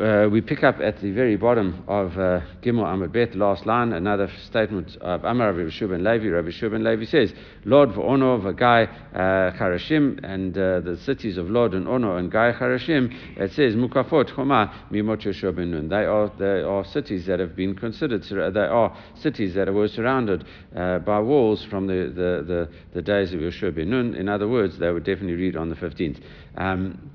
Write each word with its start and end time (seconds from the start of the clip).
uh, 0.00 0.26
we 0.30 0.40
pick 0.40 0.64
up 0.64 0.80
at 0.80 1.00
the 1.00 1.10
very 1.12 1.36
bottom 1.36 1.84
of 1.86 2.12
uh, 2.12 2.40
Gimel 2.62 2.84
Amud 2.84 3.12
Bet, 3.12 3.34
last 3.34 3.66
line, 3.66 3.92
another 3.92 4.30
statement 4.46 4.96
of 5.02 5.22
Amar 5.24 5.52
Rabbi 5.52 5.68
Shub 5.68 5.90
ben 5.90 6.02
Levi. 6.02 6.28
Rabbi 6.28 6.48
Shub 6.48 6.70
ben 6.70 6.82
Levi 6.82 7.04
says, 7.04 7.32
Lod 7.64 7.96
Ono 7.98 8.40
Vagai 8.40 8.88
uh, 9.14 9.56
Charashim, 9.56 10.18
and 10.24 10.56
uh, 10.56 10.80
the 10.80 10.96
cities 11.04 11.36
of 11.36 11.50
Lod 11.50 11.74
and 11.74 11.86
Ono 11.86 12.16
and 12.16 12.32
Gai 12.32 12.52
Charashim, 12.52 13.38
it 13.38 13.52
says, 13.52 13.74
Mukafot 13.74 14.34
Choma 14.34 14.88
Mimot 14.90 15.22
Yeshua 15.22 15.54
ben 15.54 15.70
Nun. 15.70 15.88
They 15.88 16.04
are, 16.06 16.32
they 16.38 16.62
are 16.62 16.84
cities 16.86 17.26
that 17.26 17.38
have 17.38 17.54
been 17.54 17.76
considered, 17.76 18.22
they 18.24 18.60
are 18.60 18.96
cities 19.16 19.54
that 19.54 19.72
were 19.72 19.88
surrounded 19.88 20.46
uh, 20.74 21.00
by 21.00 21.20
walls 21.20 21.64
from 21.66 21.86
the, 21.86 22.10
the, 22.14 22.44
the, 22.46 22.68
the 22.94 23.02
days 23.02 23.34
of 23.34 23.40
Yeshua 23.40 23.74
ben 23.74 23.90
Nun. 23.90 24.14
In 24.14 24.28
other 24.28 24.48
words, 24.48 24.78
they 24.78 24.90
would 24.90 25.04
definitely 25.04 25.34
read 25.34 25.54
on 25.54 25.68
the 25.68 25.76
15th. 25.76 26.20
Um, 26.56 27.11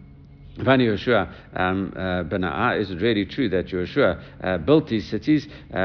Vani 0.58 0.88
Yoshua 0.88 1.32
um, 1.56 1.94
uh, 1.96 2.76
is 2.76 2.90
it 2.90 3.02
really 3.02 3.26
true 3.26 3.48
that 3.50 3.68
Yoshua 3.68 4.22
uh, 4.44 4.58
built 4.58 4.88
these 4.88 5.08
cities? 5.08 5.48
Uh, 5.74 5.78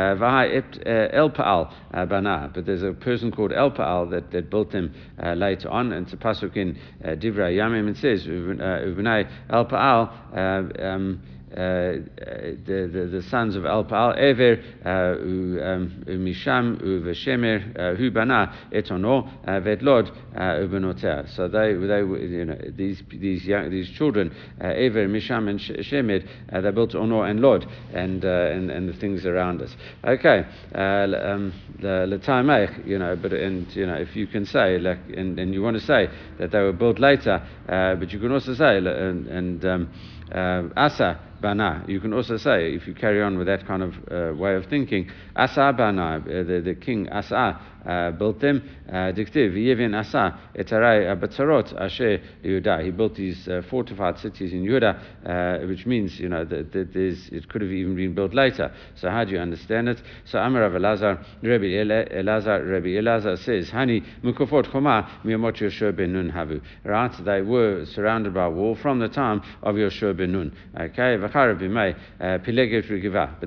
uh, 0.87 0.91
El 1.13 1.31
Pa'al 1.31 1.73
uh, 1.93 2.07
Bana, 2.07 2.51
but 2.55 2.65
there's 2.65 2.83
a 2.83 2.93
person 2.93 3.31
called 3.31 3.53
El 3.53 3.71
Pa'al 3.71 4.11
that, 4.11 4.31
that 4.31 4.51
built 4.51 4.73
them 4.73 4.95
uh, 5.23 5.35
later 5.35 5.69
on, 5.69 5.93
and 5.93 6.07
it's 6.07 6.15
pasuk 6.23 6.57
in 6.57 6.79
Divrei 7.03 7.57
Yamim. 7.57 7.89
It 7.89 7.97
says, 7.99 8.27
"Uvnei 8.27 9.29
El 9.51 9.67
Pa'al." 9.67 11.19
Um, 11.55 12.11
uh, 12.21 12.25
the, 12.65 12.91
the, 12.93 13.09
the 13.13 13.23
sons 13.29 13.57
of 13.57 13.67
Al 13.67 13.85
Pa'al, 13.85 14.17
Ever, 14.17 14.53
um, 14.85 16.05
Misham, 16.07 16.81
Uveshemer, 16.83 17.99
Hubana, 17.99 18.71
Etono, 18.73 19.31
Vedlod, 19.45 20.11
Ubenoter. 20.35 21.29
So 21.35 21.49
they, 21.49 21.75
they, 21.75 21.99
you 21.99 22.45
know, 22.47 22.59
these, 22.77 23.03
these, 23.11 23.45
young, 23.45 23.71
these 23.71 23.91
children, 23.91 24.35
Ever, 24.61 25.07
Misham, 25.09 25.49
and 25.49 25.61
Shemed, 25.61 26.27
they 26.51 26.71
built 26.71 26.95
Ono 26.95 27.23
and 27.23 27.41
Lod 27.41 27.67
and, 27.93 28.25
and, 28.25 28.71
and 28.71 28.89
the 28.89 28.95
things 28.95 29.27
around 29.27 29.61
us. 29.61 29.77
Okay, 30.05 30.45
um, 30.75 31.53
the 31.81 32.73
you 32.87 32.99
know, 32.99 33.17
but 33.17 33.33
and 33.33 33.75
you 33.75 33.87
know, 33.87 33.95
if 33.95 34.17
you 34.17 34.27
can 34.27 34.47
say 34.47 34.79
like, 34.79 34.99
and, 35.15 35.39
and 35.39 35.53
you 35.53 35.63
want 35.63 35.77
to 35.79 35.85
say 35.85 36.09
that 36.39 36.51
they 36.51 36.61
were 36.61 36.73
built 36.73 36.99
later, 36.99 37.47
uh, 37.69 37.95
but 37.97 38.13
you 38.13 38.19
can 38.19 38.33
also 38.33 38.55
say 38.55 38.79
and, 38.79 39.27
and 39.27 39.65
um, 39.65 39.93
uh, 39.93 40.22
Asa 40.31 41.19
bana. 41.43 41.85
You 41.89 42.01
can 42.01 42.15
also 42.15 42.37
say, 42.39 42.73
if 42.73 42.87
you 42.87 42.95
carry 42.95 43.21
on 43.21 43.37
with 43.37 43.49
that 43.49 43.67
kind 43.67 43.83
of 43.83 43.95
uh, 44.11 44.35
way 44.35 44.55
of 44.55 44.67
thinking, 44.67 45.11
Asa 45.37 45.75
bana, 45.77 46.23
uh, 46.25 46.43
the, 46.45 46.63
the 46.65 46.75
king 46.75 47.09
Asa 47.11 47.61
uh, 47.85 48.13
built 48.13 48.39
them. 48.41 48.63
Uh, 48.89 49.11
Diktiv, 49.13 49.55
Yevin 49.55 49.99
Asa, 49.99 50.39
Etarai 50.57 51.13
Abatzarot, 51.13 51.79
Asher 51.81 52.21
Yehuda. 52.45 52.85
He 52.85 52.91
built 52.93 53.17
these 53.17 53.49
uh, 53.49 53.63
fortified 53.69 54.19
cities 54.19 54.53
in 54.53 54.63
Yehuda, 54.63 55.67
which 55.69 55.85
means, 55.85 56.19
you 56.21 56.29
know, 56.29 56.45
that, 56.45 56.73
that 56.73 56.95
it 56.95 57.49
could 57.49 57.61
have 57.61 57.71
even 57.71 57.97
been 57.97 58.15
built 58.15 58.35
later. 58.35 58.73
So 58.95 59.11
how 59.11 59.25
do 59.25 59.33
you 59.33 59.39
understand 59.39 59.89
it? 59.89 60.01
So 60.25 60.39
Amar 60.39 60.63
of 60.65 60.75
Elazar, 60.75 61.25
Rabbi 61.43 61.65
Elazar, 61.65 62.71
Rabbi 62.71 62.91
Elazar 62.91 63.37
says, 63.39 63.71
Hani 63.71 64.05
Mukufot 64.23 64.71
Choma, 64.71 65.21
Miyamot 65.25 65.57
Yoshua 65.57 65.97
ben 65.97 66.13
Nun 66.13 66.31
Havu. 66.31 66.63
Right? 66.85 67.13
They 67.25 67.43
were 67.43 67.85
surrounded 67.87 68.33
by 68.33 68.47
wall 68.47 68.77
from 68.77 69.01
the 69.01 69.09
time 69.09 69.43
of 69.63 69.75
Yoshua 69.75 70.17
ben 70.17 70.22
Nun. 70.27 70.53
Okay? 70.79 71.17
But 71.17 71.33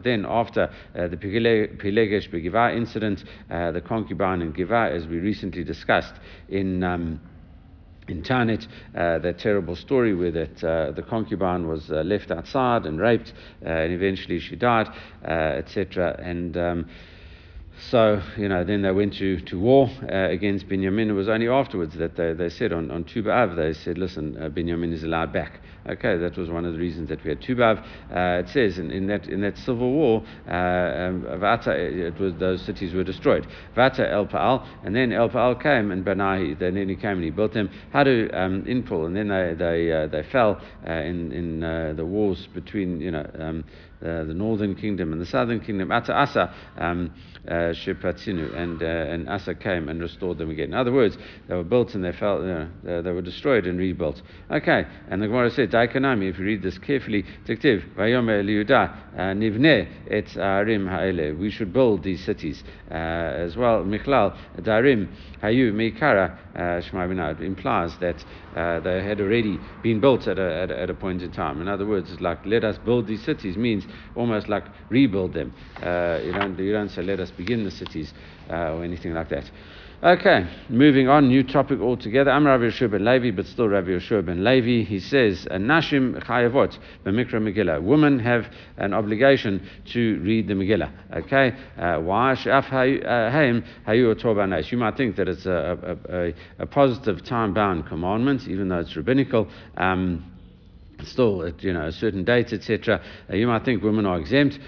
then 0.03 0.25
after 0.27 0.69
the 0.93 1.17
Pilegesh 1.17 2.29
Begiva 2.29 2.75
incident, 2.75 3.23
the 3.49 3.81
concubine 3.85 4.41
in 4.41 4.51
Giva, 4.51 4.91
as 4.93 5.07
we 5.07 5.17
recently 5.17 5.63
discussed 5.63 6.15
in. 6.49 6.83
Um, 6.83 7.19
in 8.07 8.21
Tanit, 8.21 8.67
uh, 8.95 9.19
that 9.19 9.39
terrible 9.39 9.75
story 9.75 10.13
where 10.13 10.31
that 10.31 10.63
uh, 10.63 10.91
the 10.91 11.01
concubine 11.01 11.67
was 11.67 11.89
uh, 11.91 12.01
left 12.01 12.31
outside 12.31 12.85
and 12.85 12.99
raped, 12.99 13.33
uh, 13.65 13.69
and 13.69 13.93
eventually 13.93 14.39
she 14.39 14.55
died, 14.55 14.87
uh, 15.23 15.31
etc. 15.31 16.19
And 16.21 16.55
um, 16.57 16.89
so, 17.89 18.21
you 18.37 18.47
know, 18.47 18.63
then 18.63 18.81
they 18.81 18.91
went 18.91 19.15
to, 19.15 19.39
to 19.41 19.59
war 19.59 19.89
uh, 20.03 20.29
against 20.29 20.67
Binyamin. 20.67 21.09
It 21.09 21.13
was 21.13 21.27
only 21.27 21.47
afterwards 21.47 21.95
that 21.95 22.15
they, 22.15 22.33
they 22.33 22.49
said 22.49 22.71
on, 22.71 22.89
on 22.89 23.03
Tu 23.03 23.21
B'Av, 23.21 23.55
they 23.55 23.73
said, 23.73 23.97
listen, 23.97 24.37
uh, 24.41 24.49
Binyamin 24.49 24.93
is 24.93 25.03
allowed 25.03 25.33
back. 25.33 25.59
Okay, 25.87 26.17
that 26.17 26.35
was 26.35 26.49
one 26.49 26.65
of 26.65 26.73
the 26.73 26.79
reasons 26.79 27.09
that 27.09 27.23
we 27.23 27.29
had 27.29 27.41
Tu 27.41 27.55
B'Av. 27.55 27.79
Uh, 28.09 28.39
it 28.39 28.49
says 28.49 28.79
in, 28.79 28.91
in, 28.91 29.07
that, 29.07 29.27
in 29.27 29.41
that 29.41 29.57
civil 29.57 29.91
war, 29.91 30.23
uh, 30.47 30.51
um, 30.51 31.21
Vata, 31.39 31.77
it 31.77 32.17
was, 32.19 32.33
those 32.35 32.61
cities 32.61 32.93
were 32.93 33.03
destroyed. 33.03 33.45
Vata 33.75 34.09
El 34.09 34.25
Pa'al, 34.25 34.65
and 34.83 34.95
then 34.95 35.11
El 35.11 35.29
Pa'al 35.29 35.61
came 35.61 35.91
and 35.91 36.03
Banahi, 36.05 36.57
then 36.57 36.75
he 36.89 36.95
came 36.95 37.17
and 37.17 37.23
he 37.23 37.29
built 37.29 37.53
them. 37.53 37.69
To 37.93 38.29
um, 38.39 38.63
Inpul, 38.65 39.07
and 39.07 39.15
then 39.15 39.27
they, 39.29 39.55
they, 39.57 39.91
uh, 39.91 40.07
they 40.07 40.23
fell 40.31 40.61
uh, 40.87 40.91
in, 40.91 41.31
in 41.31 41.95
the 41.95 42.05
wars 42.05 42.47
between, 42.53 43.01
you 43.01 43.11
know, 43.11 43.29
um, 43.39 43.63
the 44.01 44.33
northern 44.33 44.75
kingdom 44.75 45.11
and 45.11 45.21
the 45.21 45.25
southern 45.25 45.59
kingdom. 45.59 45.91
Ata 45.91 46.13
Asa 46.13 46.53
um, 46.77 47.11
uh, 47.47 47.73
and 47.75 48.81
uh, 48.81 48.85
and 48.85 49.29
Asa 49.29 49.55
came 49.55 49.89
and 49.89 50.01
restored 50.01 50.37
them 50.37 50.49
again. 50.49 50.69
In 50.69 50.73
other 50.73 50.91
words, 50.91 51.17
they 51.47 51.55
were 51.55 51.63
built 51.63 51.93
and 51.95 52.03
they 52.03 52.11
fell, 52.11 52.41
know, 52.41 52.67
they 52.83 53.11
were 53.11 53.21
destroyed 53.21 53.67
and 53.67 53.77
rebuilt. 53.77 54.21
Okay, 54.51 54.85
and 55.09 55.21
the 55.21 55.27
Gemara 55.27 55.51
said, 55.51 55.71
Daikanami, 55.71 56.29
if 56.29 56.39
you 56.39 56.45
read 56.45 56.63
this 56.63 56.77
carefully, 56.77 57.23
Tiktiv, 57.45 57.95
Vayomer 57.95 58.43
Liuda, 58.43 58.95
uh, 59.13 59.19
Nivne 59.33 59.87
et 60.09 60.25
Arim 60.37 60.87
Ha'ele. 60.87 61.35
We 61.35 61.51
should 61.51 61.71
build 61.71 62.03
these 62.03 62.23
cities 62.23 62.63
uh, 62.89 62.93
as 62.93 63.55
well. 63.55 63.83
Mikhlal, 63.83 64.37
Darim, 64.61 65.07
Hayu, 65.41 65.71
Mikara, 65.71 66.37
Shema 66.55 67.05
implies 67.43 67.97
that 67.99 68.23
uh, 68.55 68.79
they 68.79 69.03
had 69.03 69.19
already 69.19 69.59
been 69.81 69.99
built 69.99 70.27
at 70.27 70.39
a, 70.39 70.61
at, 70.63 70.71
a, 70.71 70.79
at 70.81 70.89
a 70.89 70.93
point 70.93 71.21
in 71.21 71.31
time. 71.31 71.61
In 71.61 71.67
other 71.67 71.85
words, 71.85 72.19
like 72.21 72.45
let 72.45 72.63
us 72.63 72.77
build 72.77 73.05
these 73.07 73.23
cities 73.23 73.57
means 73.57 73.85
almost 74.15 74.47
like 74.47 74.65
rebuild 74.89 75.33
them. 75.33 75.53
Uh, 75.83 76.19
you, 76.23 76.31
don't, 76.31 76.57
you 76.57 76.71
don't 76.71 76.89
say 76.89 77.01
let 77.03 77.19
us 77.19 77.31
begin 77.31 77.63
the 77.63 77.71
cities 77.71 78.13
uh, 78.49 78.73
or 78.73 78.83
anything 78.83 79.13
like 79.13 79.29
that. 79.29 79.49
Okay, 80.03 80.45
moving 80.69 81.07
on, 81.07 81.29
new 81.29 81.41
topic 81.41 81.79
altogether. 81.79 82.29
I'm 82.29 82.45
Rav 82.45 82.59
Yeshua 82.59 82.91
ben 82.91 83.05
Levi, 83.05 83.31
but 83.31 83.47
still 83.47 83.69
Rav 83.69 83.85
Yeshua 83.85 84.23
ben 84.23 84.43
Levi. 84.43 84.83
He 84.83 84.99
says, 84.99 85.47
Nashim 85.49 86.21
chayavot 86.23 86.77
b'mikra 87.03 87.35
Megillah. 87.35 87.81
Women 87.81 88.19
have 88.19 88.45
an 88.77 88.93
obligation 88.93 89.67
to 89.93 90.19
read 90.19 90.47
the 90.47 90.53
Megillah. 90.53 90.91
Okay, 91.23 91.53
uh, 91.77 92.01
why? 92.01 92.35
Haim 92.35 93.63
hayu 93.87 94.71
You 94.71 94.77
might 94.77 94.95
think 94.97 95.15
that 95.15 95.27
it's 95.27 95.45
a, 95.47 95.97
a, 96.07 96.15
a, 96.15 96.33
a 96.59 96.65
positive 96.67 97.23
time-bound 97.23 97.87
commandment, 97.87 98.47
even 98.47 98.67
though 98.67 98.79
it's 98.79 98.95
rabbinical. 98.95 99.47
Um, 99.75 100.31
still, 101.03 101.43
at 101.43 101.63
you 101.63 101.73
know, 101.73 101.89
certain 101.89 102.23
dates, 102.23 102.53
etc. 102.53 103.01
Uh, 103.29 103.35
you 103.35 103.47
might 103.47 103.65
think 103.65 103.81
women 103.81 104.05
are 104.05 104.19
exempt 104.19 104.59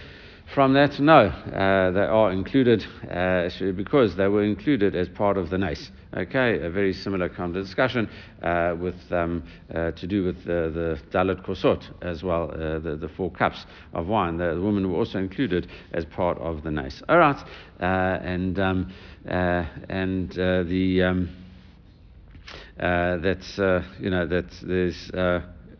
from 0.54 0.74
that? 0.74 1.00
No, 1.00 1.28
uh, 1.28 1.92
they 1.92 2.02
are 2.02 2.32
included 2.32 2.86
uh, 3.10 3.50
because 3.76 4.16
they 4.16 4.28
were 4.28 4.44
included 4.44 4.96
as 4.96 5.10
part 5.10 5.38
of 5.38 5.50
the 5.50 5.58
nace. 5.58 5.92
Okay, 6.16 6.62
a 6.62 6.70
very 6.70 6.94
similar 6.94 7.30
kind 7.30 7.56
of 7.56 7.64
discussion 7.64 8.10
uh, 8.42 8.76
with 8.80 8.96
um, 9.12 9.44
uh, 9.74 9.92
to 9.92 10.08
do 10.08 10.24
with 10.24 10.44
the, 10.46 11.00
dalit 11.12 11.46
kosot 11.46 11.84
as 12.02 12.24
well, 12.24 12.50
uh, 12.52 12.80
the, 12.80 12.96
the 12.96 13.10
four 13.10 13.30
cups 13.32 13.66
of 13.94 14.08
wine. 14.08 14.38
The, 14.38 14.56
the, 14.56 14.62
women 14.62 14.90
were 14.90 14.98
also 14.98 15.20
included 15.20 15.68
as 15.94 16.06
part 16.06 16.38
of 16.38 16.64
the 16.64 16.72
nace. 16.72 17.04
All 17.10 17.18
right, 17.18 17.38
uh, 17.82 17.84
and 17.84 18.58
um, 18.60 18.94
and 19.26 20.32
the 20.32 21.04
um, 21.04 21.30
that's 22.78 23.58
you 24.00 24.10
know 24.10 24.26
that 24.26 24.50
there's 24.64 25.12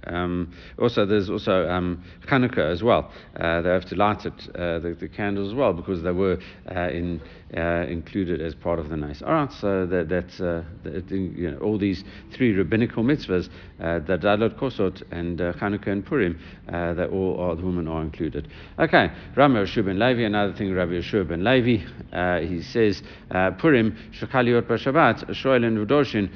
um, 0.10 0.54
also, 0.80 1.06
there's 1.06 1.30
also 1.30 1.68
um, 1.70 2.04
Hanukkah 2.28 2.72
as 2.72 2.84
well. 2.84 3.12
Uh, 3.36 3.62
they 3.62 3.70
have 3.70 3.86
to 3.86 3.96
light 3.96 4.26
it, 4.26 4.34
uh, 4.56 4.80
the, 4.80 4.96
the, 5.00 5.08
candles 5.08 5.50
as 5.50 5.56
well, 5.56 5.74
because 5.74 6.02
they 6.04 6.12
were 6.12 6.38
uh, 6.74 6.90
in, 6.90 7.22
uh, 7.56 7.86
included 7.88 8.42
as 8.42 8.56
part 8.56 8.80
of 8.80 8.90
the 8.90 8.98
nice. 8.98 9.22
All 9.22 9.34
right, 9.34 9.52
so 9.52 9.86
that, 9.86 10.10
that's 10.10 10.40
uh, 10.40 10.64
that, 10.84 11.10
you 11.12 11.52
know, 11.52 11.58
all 11.60 11.78
these 11.78 12.04
three 12.34 12.54
rabbinical 12.54 13.04
mitzvahs, 13.04 13.50
uh, 13.80 14.00
the 14.00 14.18
Dalot 14.18 14.58
Kosot 14.58 15.04
and 15.12 15.40
Hanukkah 15.40 15.88
and 15.88 16.06
Purim, 16.06 16.40
that 16.68 17.10
all 17.10 17.40
are, 17.40 17.56
the 17.56 17.66
women 17.66 17.88
are 17.88 18.02
included. 18.02 18.48
Okay, 18.80 19.12
Rami 19.36 19.62
Yeshua 19.62 19.86
ben 19.86 20.00
Levi, 20.00 20.22
another 20.22 20.54
thing, 20.54 20.74
Rabbi 20.74 20.94
Yeshua 20.94 21.28
ben 21.28 21.44
Levi, 21.44 22.46
he 22.46 22.62
says, 22.62 23.02
Purim, 23.30 23.98
Shekaliot 24.20 24.64
B'Shabbat, 24.64 25.30
Shoelin 25.32 25.86
V'Dorshin, 25.86 26.30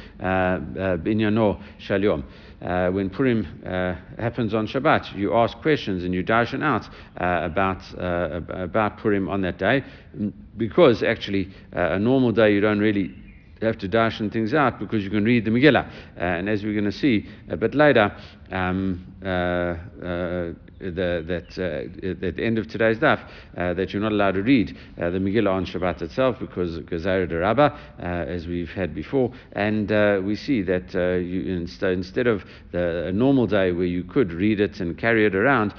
Binyano 1.03 1.61
Shalom 1.79 2.25
uh, 2.61 2.89
when 2.91 3.09
Purim 3.09 3.47
uh, 3.65 3.95
happens 4.21 4.53
on 4.53 4.67
Shabbat, 4.67 5.15
you 5.15 5.33
ask 5.33 5.57
questions 5.61 6.03
and 6.03 6.13
you 6.13 6.23
darshan 6.23 6.63
out 6.63 6.87
uh, 7.19 7.45
about, 7.45 7.81
uh, 7.97 8.41
about 8.49 8.97
Purim 8.97 9.27
on 9.29 9.41
that 9.41 9.57
day, 9.57 9.83
because 10.57 11.03
actually 11.03 11.49
a 11.71 11.97
normal 11.97 12.31
day 12.31 12.53
you 12.53 12.61
don't 12.61 12.79
really 12.79 13.15
have 13.61 13.77
to 13.77 13.87
darshan 13.87 14.31
things 14.31 14.53
out 14.53 14.79
because 14.79 15.03
you 15.03 15.09
can 15.09 15.23
read 15.23 15.45
the 15.45 15.51
Megillah. 15.51 15.89
And 16.17 16.49
as 16.49 16.63
we're 16.63 16.73
going 16.73 16.85
to 16.85 16.91
see 16.91 17.27
a 17.49 17.57
bit 17.57 17.75
later, 17.75 18.15
um, 18.51 19.05
the, 20.81 21.23
that 21.27 21.57
uh, 21.57 22.25
at 22.25 22.35
the 22.35 22.43
end 22.43 22.57
of 22.57 22.67
today's 22.67 22.97
daf 22.97 23.19
uh, 23.57 23.73
that 23.73 23.93
you're 23.93 24.01
not 24.01 24.11
allowed 24.11 24.33
to 24.33 24.43
read 24.43 24.77
uh, 24.99 25.09
the 25.09 25.19
Megillah 25.19 25.51
on 25.51 25.65
Shabbat 25.65 26.01
itself 26.01 26.39
because 26.39 26.79
Gezer 26.79 27.27
de 27.27 27.37
Rabbah, 27.37 27.77
as 27.99 28.47
we've 28.47 28.69
had 28.69 28.93
before, 28.95 29.31
and 29.53 29.89
we 30.25 30.35
see 30.35 30.61
that 30.63 30.93
you, 30.93 31.53
instead, 31.53 32.27
of 32.27 32.43
the 32.71 33.07
a 33.07 33.11
normal 33.11 33.47
day 33.47 33.71
where 33.71 33.85
you 33.85 34.03
could 34.03 34.33
read 34.33 34.59
it 34.59 34.79
and 34.79 34.97
carry 34.97 35.25
it 35.25 35.35
around, 35.35 35.73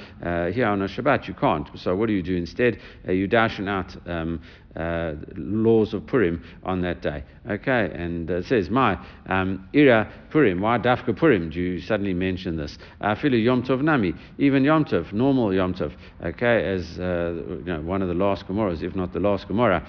here 0.54 0.66
on 0.66 0.82
a 0.82 0.86
Shabbat 0.86 1.26
you 1.26 1.34
can't. 1.34 1.68
So 1.78 1.94
what 1.96 2.06
do 2.06 2.12
you 2.12 2.22
do 2.22 2.36
instead? 2.36 2.80
you 3.08 3.28
dashen 3.28 3.68
out 3.68 3.96
um, 4.08 4.40
uh, 4.76 5.14
laws 5.36 5.94
of 5.94 6.06
Purim 6.06 6.42
on 6.62 6.80
that 6.82 7.02
day. 7.02 7.24
Okay, 7.48 7.90
and 7.94 8.30
uh, 8.30 8.34
it 8.36 8.46
says, 8.46 8.70
My 8.70 8.98
um, 9.26 9.68
Ira 9.74 10.10
Purim, 10.30 10.60
why 10.60 10.78
Dafka 10.78 11.16
Purim? 11.16 11.50
Do 11.50 11.60
you 11.60 11.80
suddenly 11.80 12.14
mention 12.14 12.56
this? 12.56 12.78
Filu 13.00 13.42
Yom 13.42 13.62
Tov 13.62 13.82
Nami, 13.82 14.14
even 14.38 14.64
Yom 14.64 14.84
Tov, 14.84 15.12
normal 15.12 15.52
Yom 15.54 15.74
Tov. 15.74 15.92
Okay, 16.24 16.64
as 16.64 16.98
uh, 16.98 17.32
you 17.48 17.64
know, 17.64 17.80
one 17.80 18.02
of 18.02 18.08
the 18.08 18.14
last 18.14 18.46
Gemorahs, 18.46 18.82
if 18.82 18.94
not 18.94 19.12
the 19.12 19.20
last 19.20 19.48
Gemorah 19.48 19.86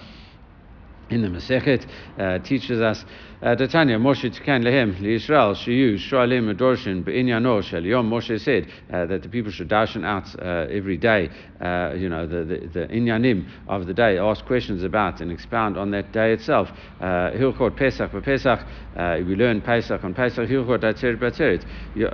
in 1.13 1.21
the 1.21 1.27
Masechet 1.27 1.85
uh, 2.17 2.39
teaches 2.39 2.81
us 2.81 3.05
Tanya 3.43 3.99
Moshe 3.99 4.31
Tkan 4.33 4.63
Lehem 4.63 4.95
Israel 5.05 5.53
Shiyu 5.53 5.95
Shoalim 5.95 6.53
Adorshin 6.55 7.03
Be'inyano 7.03 7.61
Shel 7.61 7.83
Yom 7.83 8.09
Moshe 8.09 8.39
said 8.39 8.67
uh, 8.91 9.05
that 9.05 9.21
the 9.21 9.29
people 9.29 9.51
should 9.51 9.69
darshan 9.69 10.05
out 10.05 10.33
uh, 10.39 10.71
every 10.71 10.97
day, 10.97 11.29
uh, 11.59 11.93
you 11.93 12.07
know, 12.07 12.25
the, 12.25 12.45
the, 12.45 12.67
the 12.67 12.87
inyanim 12.87 13.45
of 13.67 13.85
the 13.85 13.93
day, 13.93 14.17
ask 14.17 14.45
questions 14.45 14.83
about 14.83 15.19
and 15.19 15.29
expound 15.31 15.77
on 15.77 15.91
that 15.91 16.11
day 16.13 16.31
itself. 16.31 16.69
Hilchot 17.01 17.75
Pesach 17.75 18.11
Pesach, 18.23 18.59
we 19.27 19.35
learn 19.35 19.61
Pesach 19.61 20.03
on 20.03 20.13
Pesach, 20.13 20.47
Hilchot 20.47 20.81
Atzeret 20.81 21.19
Batzeret, 21.19 21.65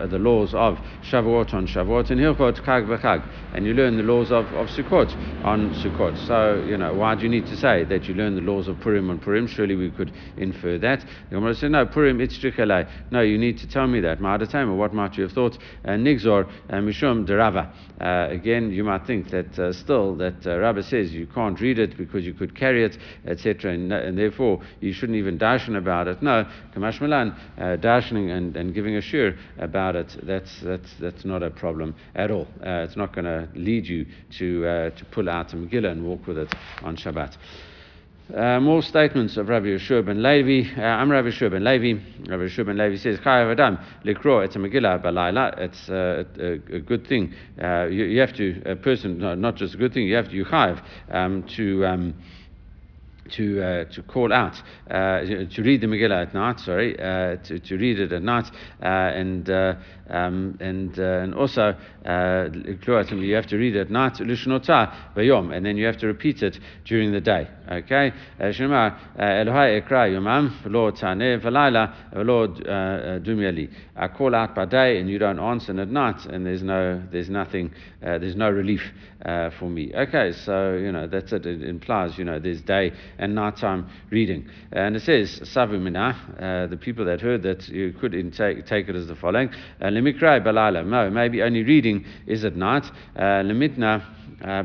the 0.09 0.17
laws 0.17 0.53
of 0.55 0.79
Shavuot 1.03 1.53
on 1.53 1.67
Shavuot, 1.67 2.09
and 2.09 2.19
Hilchot 2.19 2.59
Chag 2.65 2.87
B'Chag, 2.87 3.23
and 3.53 3.65
you 3.65 3.73
learn 3.73 3.97
the 3.97 4.03
laws 4.03 4.31
of, 4.31 4.45
of 4.53 4.67
Sukkot 4.69 5.13
on 5.45 5.75
Sukkot. 5.75 6.17
So, 6.27 6.65
you 6.67 6.77
know, 6.77 6.93
why 6.93 7.13
do 7.15 7.23
you 7.23 7.29
need 7.29 7.45
to 7.45 7.55
say 7.55 7.83
that 7.83 8.05
you 8.05 8.15
learn 8.15 8.35
the 8.35 8.41
laws 8.41 8.67
of 8.67 8.79
Purim 8.89 9.11
on 9.11 9.19
Purim? 9.19 9.45
Surely 9.45 9.75
we 9.75 9.91
could 9.91 10.11
infer 10.37 10.79
that. 10.79 11.01
The 11.29 11.35
Gemara 11.35 11.53
said, 11.53 11.69
no, 11.69 11.85
Purim 11.85 12.17
itzrich 12.17 12.89
No, 13.11 13.21
you 13.21 13.37
need 13.37 13.59
to 13.59 13.67
tell 13.67 13.85
me 13.85 13.99
that. 13.99 14.17
Ma'adatayim, 14.17 14.75
what 14.77 14.95
might 14.95 15.15
you 15.15 15.25
have 15.25 15.31
thought? 15.31 15.59
Uh, 15.85 15.89
Nigzor, 15.89 16.49
uh, 16.71 16.73
Mishum 16.77 17.27
derava. 17.27 17.71
Uh, 18.01 18.33
again, 18.33 18.71
you 18.71 18.83
might 18.83 19.05
think 19.05 19.29
that 19.29 19.59
uh, 19.59 19.71
still 19.73 20.15
that 20.15 20.43
uh, 20.47 20.81
says 20.81 21.13
you 21.13 21.27
can't 21.27 21.61
read 21.61 21.77
it 21.77 21.97
because 21.97 22.25
you 22.25 22.33
could 22.33 22.55
carry 22.55 22.83
it, 22.83 22.97
etc., 23.27 23.73
and, 23.73 23.93
and, 23.93 24.17
therefore 24.17 24.59
you 24.79 24.91
shouldn't 24.91 25.19
even 25.19 25.37
darshan 25.37 25.77
about 25.77 26.07
it. 26.07 26.23
No, 26.23 26.49
Kamash 26.75 26.99
Milan, 26.99 27.35
uh, 27.59 27.77
darshaning 27.77 28.35
and, 28.35 28.57
and 28.57 28.73
giving 28.73 28.95
a 28.95 29.01
shiur 29.01 29.37
about 29.59 29.95
it, 29.95 30.17
that's, 30.23 30.61
that's, 30.61 30.89
that's 30.99 31.25
not 31.25 31.43
a 31.43 31.51
problem 31.51 31.93
at 32.15 32.31
all. 32.31 32.47
Uh, 32.65 32.87
it's 32.87 32.97
not 32.97 33.13
going 33.13 33.25
to 33.25 33.47
lead 33.53 33.85
you 33.85 34.07
to, 34.39 34.89
to 34.89 35.05
pull 35.11 35.29
out 35.29 35.53
a 35.53 35.57
Megillah 35.57 35.91
and 35.91 36.03
walk 36.03 36.25
with 36.25 36.39
it 36.39 36.51
on 36.81 36.97
Shabbat. 36.97 37.37
Uh, 38.35 38.59
more 38.59 38.83
statements 38.83 39.37
of 39.37 39.49
Rabbi 39.49 39.65
Yeshua 39.65 40.05
ben 40.05 40.21
Levi. 40.21 40.79
Uh, 40.79 40.83
I'm 40.83 41.09
Rabbi 41.09 41.29
Yeshua 41.29 41.49
ben 41.49 41.63
Levi. 41.63 41.99
Rabbi 42.29 42.43
Yeshua 42.43 42.67
ben 42.67 42.77
Levi 42.77 42.95
says, 42.97 43.17
Chayav 43.17 43.51
Adam, 43.51 43.79
Likro, 44.05 44.45
it's 44.45 44.55
a 44.55 44.59
Megillah 44.59 45.01
balayla. 45.03 45.57
It's 45.57 45.89
uh, 45.89 46.23
a, 46.37 46.75
a, 46.75 46.79
good 46.79 47.07
thing. 47.07 47.33
Uh, 47.59 47.87
you, 47.87 48.05
you, 48.05 48.19
have 48.19 48.35
to, 48.35 48.61
a 48.67 48.75
person, 48.75 49.17
no, 49.17 49.33
not 49.33 49.55
just 49.55 49.73
a 49.73 49.77
good 49.77 49.95
thing, 49.95 50.03
you 50.05 50.15
have 50.15 50.29
to, 50.29 50.35
you 50.35 50.45
chayav 50.45 50.79
um, 51.09 51.43
to. 51.55 51.85
Um, 51.85 52.13
to 53.31 53.61
uh, 53.61 53.83
to 53.93 54.01
call 54.03 54.33
out 54.33 54.55
uh, 54.89 55.21
to 55.21 55.61
read 55.61 55.81
the 55.81 55.87
Megillah 55.87 56.23
at 56.23 56.33
night. 56.33 56.59
Sorry, 56.59 56.99
uh, 56.99 57.35
to, 57.43 57.59
to 57.59 57.77
read 57.77 57.99
it 57.99 58.11
at 58.11 58.23
night, 58.23 58.45
uh, 58.81 58.85
and 58.85 59.47
uh, 59.47 59.75
um, 60.09 60.57
and 60.59 60.97
uh, 60.99 61.03
and 61.03 61.33
also 61.35 61.75
you 62.05 63.35
have 63.35 63.47
to 63.47 63.57
read 63.57 63.75
it 63.75 63.81
at 63.81 63.89
night 63.89 64.13
bayom, 64.13 65.55
and 65.55 65.65
then 65.65 65.77
you 65.77 65.85
have 65.85 65.97
to 65.97 66.07
repeat 66.07 66.43
it 66.43 66.59
during 66.85 67.11
the 67.11 67.21
day. 67.21 67.47
Okay, 67.71 68.11
Shema 68.51 68.91
Elohai 69.17 69.81
ekra 69.81 70.09
yomam 70.09 70.49
v'lo 70.63 70.91
taneh 70.91 71.39
v'layla 71.41 72.13
v'lo 72.13 73.21
dumyali. 73.23 73.69
I 73.95 74.07
call 74.07 74.33
out 74.35 74.55
by 74.55 74.65
day, 74.65 74.99
and 74.99 75.09
you 75.09 75.19
don't 75.19 75.39
answer, 75.39 75.71
and 75.71 75.79
at 75.79 75.89
night, 75.89 76.25
and 76.25 76.45
there's 76.45 76.63
no 76.63 77.01
there's 77.11 77.29
nothing 77.29 77.71
there's 78.01 78.35
no 78.35 78.49
relief 78.49 78.81
for 79.59 79.69
me. 79.69 79.91
Okay, 79.93 80.31
so 80.31 80.73
you 80.73 80.91
know 80.91 81.07
that's 81.07 81.31
it. 81.33 81.45
It 81.45 81.63
implies 81.63 82.17
you 82.17 82.25
know 82.25 82.39
there's 82.39 82.61
day 82.61 82.91
and 83.17 83.35
nighttime 83.35 83.87
reading. 84.09 84.49
And 84.71 84.95
it 84.95 85.01
says, 85.01 85.39
Savimina, 85.43 86.15
uh, 86.41 86.67
the 86.67 86.77
people 86.77 87.05
that 87.05 87.21
heard 87.21 87.43
that 87.43 87.67
you 87.67 87.93
could 87.93 88.11
take, 88.33 88.65
take 88.65 88.89
it 88.89 88.95
as 88.95 89.07
the 89.07 89.15
following. 89.15 89.49
Uh, 89.81 89.89
Lemikrai 89.99 90.43
balala. 90.43 90.85
No, 90.85 91.09
maybe 91.09 91.41
only 91.41 91.63
reading 91.63 92.05
is 92.25 92.45
at 92.45 92.55
night. 92.55 92.85
Uh, 93.15 93.43
Lemitna, 93.43 94.03
uh, 94.41 94.63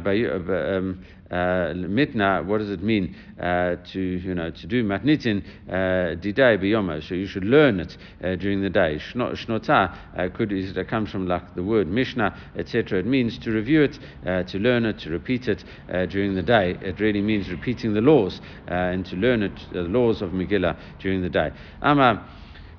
um, 0.76 1.04
uh, 1.30 1.72
mitna, 1.74 2.44
what 2.46 2.58
does 2.58 2.70
it 2.70 2.82
mean 2.82 3.16
uh, 3.40 3.74
to 3.92 4.00
you 4.00 4.34
know 4.34 4.50
to 4.50 4.66
do 4.66 4.84
matnitin 4.84 5.42
diday 5.68 6.56
biyoma? 6.62 7.02
So 7.02 7.14
you 7.14 7.26
should 7.26 7.44
learn 7.44 7.80
it 7.80 7.96
uh, 8.22 8.36
during 8.36 8.62
the 8.62 8.70
day. 8.70 9.00
Shnota 9.00 9.96
uh, 10.16 10.28
could 10.36 10.52
it 10.52 10.88
comes 10.88 11.10
from 11.10 11.26
like 11.26 11.54
the 11.56 11.62
word 11.62 11.88
mishnah, 11.88 12.38
etc. 12.56 13.00
It 13.00 13.06
means 13.06 13.38
to 13.38 13.50
review 13.50 13.82
it, 13.82 13.98
to 14.24 14.58
learn 14.58 14.84
it, 14.84 14.98
to 15.00 15.10
repeat 15.10 15.48
it 15.48 15.64
during 16.10 16.34
the 16.34 16.42
day. 16.42 16.78
It 16.80 17.00
really 17.00 17.22
means 17.22 17.50
repeating 17.50 17.94
the 17.94 18.00
laws 18.00 18.40
and 18.68 19.04
to 19.06 19.16
learn 19.16 19.42
it, 19.42 19.58
the 19.72 19.82
laws 19.82 20.22
of 20.22 20.30
Megillah 20.30 20.76
during 21.00 21.22
the 21.22 21.30
day. 21.30 21.50
Ama. 21.82 22.24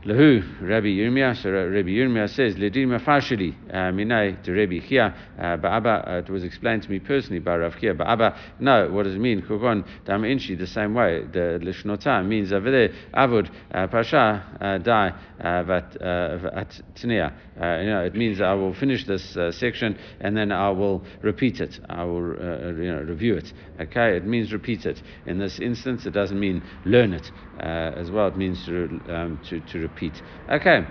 Lahu, 0.05 0.61
Rabbi 0.61 0.89
Yirmiyah, 0.89 1.41
so 1.41 1.49
uh, 1.49 1.65
Rabbi 1.65 1.89
Yirmiyah 1.89 2.29
says, 2.29 2.53
Ledim 2.57 2.89
Mafashili, 2.89 3.55
uh, 3.71 3.91
Minai 3.91 4.39
to 4.43 4.51
Rabbi 4.51 4.77
Chia, 4.87 5.15
uh, 5.39 5.57
Ba'aba, 5.57 6.07
uh, 6.07 6.11
it 6.17 6.29
was 6.29 6.43
explained 6.43 6.83
to 6.83 6.91
me 6.91 6.99
personally 6.99 7.39
by 7.39 7.55
Rav 7.55 7.79
Chia, 7.79 7.95
Ba'aba, 7.95 8.37
no, 8.59 8.91
what 8.91 9.05
does 9.05 9.15
it 9.15 9.19
mean? 9.19 9.41
Kugon, 9.41 9.83
Dam 10.05 10.21
Inshi, 10.21 10.55
the 10.55 10.67
same 10.67 10.93
way, 10.93 11.23
the 11.33 11.59
Lishnota 11.59 12.23
means 12.23 12.53
over 12.53 12.69
there, 12.69 12.89
Avud, 13.15 13.49
uh, 13.73 13.87
Pasha, 13.87 14.45
uh, 14.61 14.77
Dai, 14.77 15.11
Vat 15.39 15.97
Tnia. 16.93 17.33
You 17.55 17.89
know, 17.89 18.03
it 18.05 18.13
means 18.13 18.41
I 18.41 18.53
will 18.53 18.75
finish 18.75 19.05
this 19.05 19.35
section 19.57 19.97
and 20.19 20.35
then 20.37 20.51
I 20.51 20.69
will 20.69 21.03
repeat 21.21 21.61
it. 21.61 21.79
I 21.89 22.03
will, 22.03 22.33
you 22.77 22.91
know, 22.91 23.01
review 23.05 23.35
it. 23.35 23.51
Okay, 23.79 24.17
it 24.17 24.25
means 24.25 24.51
repeat 24.53 24.85
it. 24.85 25.01
In 25.25 25.39
this 25.39 25.59
instance, 25.59 26.05
it 26.05 26.11
doesn't 26.11 26.39
mean 26.39 26.63
learn 26.85 27.13
it 27.13 27.31
as 27.59 28.11
well, 28.11 28.27
it 28.27 28.37
means 28.37 28.65
to, 28.65 29.01
um, 29.07 29.39
to, 29.49 29.61
to 29.61 29.79
repeat 29.79 29.94
Okay. 30.50 30.86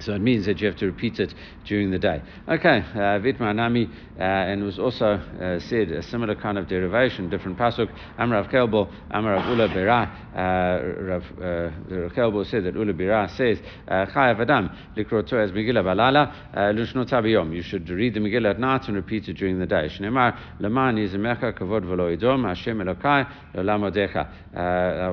So 0.00 0.14
it 0.14 0.20
means 0.20 0.46
that 0.46 0.60
you 0.60 0.68
have 0.68 0.76
to 0.76 0.86
repeat 0.86 1.18
it 1.18 1.34
during 1.66 1.90
the 1.90 1.98
day. 1.98 2.22
Okay, 2.48 2.78
uh, 2.78 3.18
Vitmanami, 3.20 3.90
uh, 4.18 4.22
and 4.22 4.62
was 4.62 4.78
also 4.78 5.06
uh, 5.06 5.58
said 5.58 5.90
a 5.90 6.02
similar 6.02 6.34
kind 6.34 6.56
of 6.56 6.68
derivation, 6.68 7.28
different 7.28 7.58
pasuk. 7.58 7.88
Amrav 8.18 8.50
Kelbo, 8.50 8.90
Amrav 9.10 9.48
Ula 9.48 9.68
Bera. 9.68 10.10
Uh, 10.34 11.02
Rav 11.02 11.22
uh, 11.22 12.14
Kelbo 12.14 12.46
said 12.46 12.64
that 12.64 12.74
Ula 12.74 12.92
Bera 12.92 13.28
says, 13.36 13.58
uh, 13.88 14.06
Chayav 14.06 14.40
Adam, 14.40 14.70
Likroto 14.96 15.42
as 15.42 15.50
Megillah 15.50 15.82
Balala, 15.82 16.32
Lushno 16.74 17.08
Tabiyom. 17.08 17.54
You 17.54 17.62
should 17.62 17.88
read 17.90 18.14
the 18.14 18.20
Megillah 18.20 18.50
at 18.50 18.60
night 18.60 18.86
and 18.86 18.96
repeat 18.96 19.28
it 19.28 19.34
during 19.34 19.58
the 19.58 19.66
day. 19.66 19.88
Shnemar, 19.88 20.38
Leman 20.60 20.96
Yizemecha, 20.96 21.58
Kavod 21.58 21.84
Velo 21.84 22.14
Idom, 22.14 22.46
Hashem 22.46 22.78
Elokai, 22.78 23.30
Lolamodecha. 23.54 24.28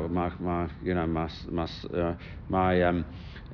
My, 0.10 0.32
my, 0.40 0.70
you 0.84 0.94
know, 0.94 1.08
my, 1.08 1.30
my, 1.50 1.68
my 2.50 2.82
um, 2.84 3.06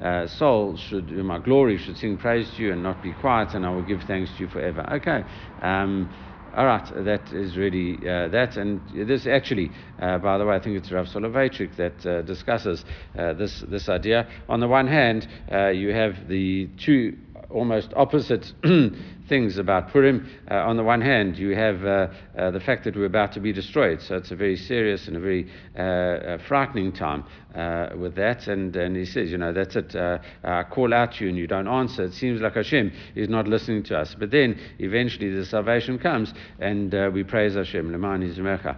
uh, 0.01 0.27
soul 0.27 0.77
should, 0.77 1.11
my 1.11 1.39
glory 1.39 1.77
should 1.77 1.97
sing 1.97 2.17
praise 2.17 2.49
to 2.55 2.63
you 2.63 2.73
and 2.73 2.83
not 2.83 3.01
be 3.01 3.13
quiet, 3.13 3.53
and 3.53 3.65
I 3.65 3.69
will 3.69 3.83
give 3.83 4.03
thanks 4.03 4.31
to 4.31 4.37
you 4.39 4.47
forever. 4.47 4.85
Okay. 4.93 5.23
Um, 5.61 6.13
all 6.53 6.65
right, 6.65 6.85
that 7.05 7.31
is 7.31 7.55
really 7.55 7.97
uh, 7.99 8.27
that. 8.27 8.57
And 8.57 8.81
this 9.07 9.25
actually, 9.25 9.71
uh, 9.99 10.17
by 10.17 10.37
the 10.37 10.45
way, 10.45 10.55
I 10.55 10.59
think 10.59 10.75
it's 10.75 10.91
Rav 10.91 11.05
Soloveitchik 11.05 11.77
that 11.77 12.05
uh, 12.05 12.21
discusses 12.23 12.83
uh, 13.17 13.33
this, 13.33 13.63
this 13.69 13.87
idea. 13.87 14.27
On 14.49 14.59
the 14.59 14.67
one 14.67 14.87
hand, 14.87 15.27
uh, 15.49 15.67
you 15.69 15.93
have 15.93 16.27
the 16.27 16.67
two 16.77 17.17
almost 17.49 17.93
opposite 17.95 18.51
things 19.31 19.57
about 19.57 19.87
Purim. 19.93 20.29
Uh, 20.51 20.55
on 20.55 20.75
the 20.75 20.83
one 20.83 20.99
hand, 20.99 21.37
you 21.37 21.55
have 21.55 21.85
uh, 21.85 22.07
uh, 22.37 22.51
the 22.51 22.59
fact 22.59 22.83
that 22.83 22.97
we're 22.97 23.05
about 23.05 23.31
to 23.31 23.39
be 23.39 23.53
destroyed, 23.53 24.01
so 24.01 24.17
it's 24.17 24.31
a 24.31 24.35
very 24.35 24.57
serious 24.57 25.07
and 25.07 25.15
a 25.15 25.21
very 25.21 25.49
uh, 25.77 25.81
uh, 25.81 26.37
frightening 26.49 26.91
time 26.91 27.23
with 27.97 28.13
that. 28.15 28.47
And, 28.49 28.75
and 28.75 28.93
he 28.93 29.05
says, 29.05 29.31
you 29.31 29.37
know, 29.37 29.53
that's 29.53 29.77
it. 29.77 29.95
I 29.95 30.63
call 30.69 30.93
out 30.93 31.13
to 31.13 31.23
you 31.23 31.29
and 31.29 31.37
you 31.37 31.47
don't 31.47 31.67
answer. 31.67 32.03
It 32.03 32.13
seems 32.13 32.41
like 32.41 32.55
Hashem 32.55 32.91
is 33.15 33.29
not 33.29 33.47
listening 33.47 33.83
to 33.83 33.99
us. 33.99 34.15
But 34.19 34.31
then 34.31 34.59
eventually 34.79 35.29
the 35.33 35.45
salvation 35.45 35.97
comes 35.97 36.33
and 36.59 36.91
we 37.13 37.23
praise 37.23 37.55
Hashem. 37.55 37.89
Lemani 37.89 38.33
Zemecha 38.35 38.77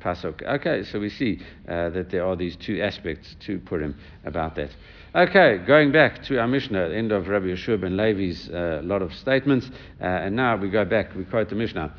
Pasuk. 0.00 0.42
Okay, 0.42 0.84
so 0.84 1.00
we 1.00 1.10
see 1.10 1.40
that 1.66 2.08
there 2.10 2.24
are 2.24 2.36
these 2.36 2.54
two 2.56 2.80
aspects 2.80 3.34
to 3.40 3.58
Purim 3.58 3.96
about 4.24 4.54
that. 4.56 4.70
Okay, 5.14 5.58
going 5.66 5.92
back 5.92 6.22
to 6.22 6.40
our 6.40 6.48
Mishnah, 6.48 6.88
end 6.88 7.12
of 7.12 7.28
Rabbi 7.28 7.48
Yeshua 7.48 7.78
ben 7.78 7.98
Levi's 7.98 8.48
uh, 8.48 8.80
lot 8.82 9.02
of 9.02 9.12
statements, 9.12 9.70
and 10.00 10.36
now 10.36 10.56
we 10.56 10.70
go 10.70 10.84
back, 10.84 11.14
we 11.14 11.24
quote 11.24 11.48
the 11.48 11.54
Mishnah. 11.54 11.94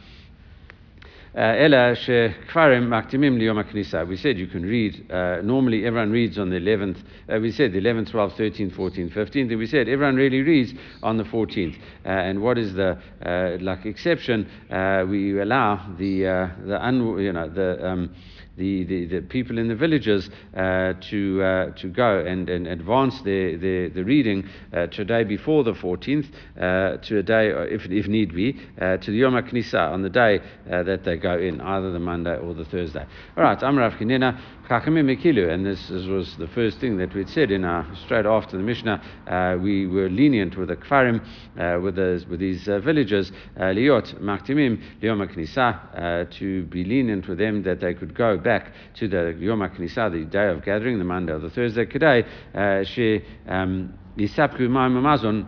Knisa. 3.63 4.07
We 4.07 4.17
said 4.17 4.37
you 4.37 4.45
can 4.45 4.61
read. 4.61 5.11
Uh, 5.11 5.41
normally, 5.41 5.83
everyone 5.83 6.11
reads 6.11 6.37
on 6.37 6.51
the 6.51 6.57
11th. 6.57 6.97
Uh, 7.27 7.39
we 7.39 7.51
said 7.51 7.73
the 7.73 7.79
11th, 7.81 8.11
12th, 8.11 8.35
13th, 8.35 8.75
14th, 8.75 9.13
15th. 9.13 9.49
And 9.49 9.57
we 9.57 9.65
said 9.65 9.89
everyone 9.89 10.15
really 10.15 10.41
reads 10.41 10.75
on 11.01 11.17
the 11.17 11.23
14th. 11.23 11.75
Uh, 11.75 12.09
and 12.09 12.39
what 12.39 12.59
is 12.59 12.75
the 12.75 12.99
uh, 13.25 13.57
like 13.61 13.87
exception? 13.87 14.47
Uh, 14.69 15.05
we 15.09 15.39
allow 15.39 15.95
the 15.97 16.21
the 16.67 16.77
un, 16.79 17.17
you 17.17 17.33
know 17.33 17.49
the 17.49 17.83
um, 17.83 18.15
the, 18.57 18.83
the, 18.83 19.05
the, 19.07 19.21
people 19.21 19.57
in 19.57 19.67
the 19.67 19.75
villages 19.75 20.29
uh, 20.55 20.93
to, 21.09 21.41
uh, 21.41 21.71
to 21.71 21.87
go 21.89 22.19
and, 22.19 22.49
and 22.49 22.67
advance 22.67 23.19
their, 23.21 23.57
the 23.57 24.03
reading 24.03 24.47
uh, 24.73 24.87
to 24.87 25.01
a 25.01 25.05
day 25.05 25.23
before 25.23 25.63
the 25.63 25.73
14th, 25.73 26.27
uh, 26.57 26.97
to 26.97 27.19
a 27.19 27.23
day, 27.23 27.49
if, 27.49 27.85
if 27.85 28.07
need 28.07 28.33
be, 28.33 28.59
uh, 28.79 28.97
to 28.97 29.11
the 29.11 29.17
Yom 29.17 29.33
HaKnisa 29.33 29.91
on 29.91 30.01
the 30.01 30.09
day 30.09 30.39
uh, 30.71 30.83
that 30.83 31.03
they 31.03 31.17
go 31.17 31.37
in, 31.37 31.61
either 31.61 31.91
the 31.91 31.99
Monday 31.99 32.37
or 32.37 32.53
the 32.53 32.65
Thursday. 32.65 33.05
All 33.35 33.43
right, 33.43 33.61
I'm 33.63 33.77
Rav 33.77 33.93
Kinina, 33.93 34.39
Chachamim 34.69 35.05
Mekilu, 35.05 35.49
and 35.49 35.65
this, 35.65 35.89
was 35.89 36.37
the 36.37 36.47
first 36.47 36.79
thing 36.79 36.95
that 36.95 37.13
we'd 37.13 37.27
said 37.27 37.51
in 37.51 37.65
our, 37.65 37.85
straight 38.05 38.25
after 38.25 38.55
the 38.55 38.63
Mishnah, 38.63 39.01
uh, 39.27 39.57
we 39.61 39.85
were 39.87 40.07
lenient 40.07 40.55
with 40.55 40.69
the 40.69 40.77
Kfarim, 40.77 41.19
uh, 41.59 41.81
with, 41.81 41.95
those, 41.97 42.25
with 42.27 42.39
these 42.39 42.69
uh, 42.69 42.79
villages, 42.79 43.33
Liot, 43.57 44.17
Maktimim, 44.21 44.81
Yom 45.01 45.19
HaKnisa, 45.19 46.31
to 46.37 46.63
be 46.67 46.85
lenient 46.85 47.27
with 47.27 47.39
them 47.39 47.61
that 47.63 47.81
they 47.81 47.93
could 47.93 48.15
go 48.15 48.37
back 48.37 48.71
to 48.95 49.09
the 49.09 49.35
Yom 49.37 49.59
HaKnisa, 49.59 50.09
the 50.09 50.23
day 50.23 50.47
of 50.47 50.63
gathering, 50.63 50.97
the 50.97 51.03
Monday 51.03 51.33
or 51.33 51.39
the 51.39 51.49
Thursday, 51.49 51.85
Kedai, 51.85 52.85
she 52.87 53.21
um, 53.49 53.93
Yisapku 54.17 54.69
Ma'am 54.69 54.95
Amazon. 54.95 55.45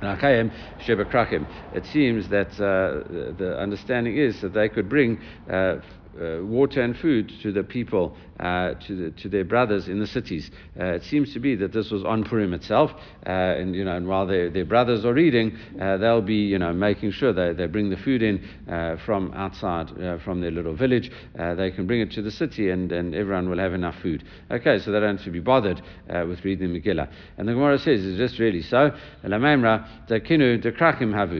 It 0.00 1.86
seems 1.86 2.28
that 2.28 2.52
uh, 2.52 3.34
the 3.36 3.58
understanding 3.58 4.16
is 4.16 4.40
that 4.42 4.54
they 4.54 4.68
could 4.68 4.88
bring 4.88 5.18
uh, 5.50 5.78
uh, 6.18 6.44
water 6.44 6.82
and 6.82 6.96
food 6.96 7.32
to 7.42 7.52
the 7.52 7.62
people, 7.62 8.16
uh, 8.40 8.74
to, 8.74 8.96
the, 8.96 9.10
to 9.20 9.28
their 9.28 9.44
brothers 9.44 9.88
in 9.88 9.98
the 9.98 10.06
cities. 10.06 10.50
Uh, 10.78 10.94
it 10.94 11.04
seems 11.04 11.32
to 11.32 11.40
be 11.40 11.54
that 11.56 11.72
this 11.72 11.90
was 11.90 12.04
on 12.04 12.24
Purim 12.24 12.54
itself, 12.54 12.90
uh, 13.26 13.30
and 13.30 13.74
you 13.74 13.84
know, 13.84 13.96
and 13.96 14.06
while 14.06 14.26
their, 14.26 14.64
brothers 14.64 15.04
are 15.04 15.12
reading, 15.12 15.56
uh, 15.80 15.96
they'll 15.96 16.22
be 16.22 16.34
you 16.34 16.58
know 16.58 16.72
making 16.72 17.10
sure 17.10 17.32
they, 17.32 17.52
they 17.52 17.66
bring 17.66 17.90
the 17.90 17.96
food 17.96 18.22
in 18.22 18.44
uh, 18.68 18.96
from 19.04 19.32
outside, 19.34 19.88
from 20.24 20.40
their 20.40 20.50
little 20.50 20.74
village. 20.74 21.10
they 21.34 21.70
can 21.70 21.86
bring 21.86 22.00
it 22.00 22.10
to 22.12 22.22
the 22.22 22.30
city, 22.30 22.70
and, 22.70 22.92
and 22.92 23.14
everyone 23.14 23.48
will 23.48 23.58
have 23.58 23.72
enough 23.72 23.96
food. 24.02 24.24
Okay, 24.50 24.78
so 24.78 24.92
they 24.92 25.00
don't 25.00 25.16
have 25.16 25.24
to 25.24 25.30
be 25.30 25.40
bothered 25.40 25.80
with 26.08 26.44
reading 26.44 26.70
Megillah. 26.70 27.10
And 27.38 27.48
the 27.48 27.52
Gemara 27.52 27.78
says, 27.78 28.04
is 28.04 28.18
this 28.18 28.38
really 28.38 28.62
so? 28.62 28.92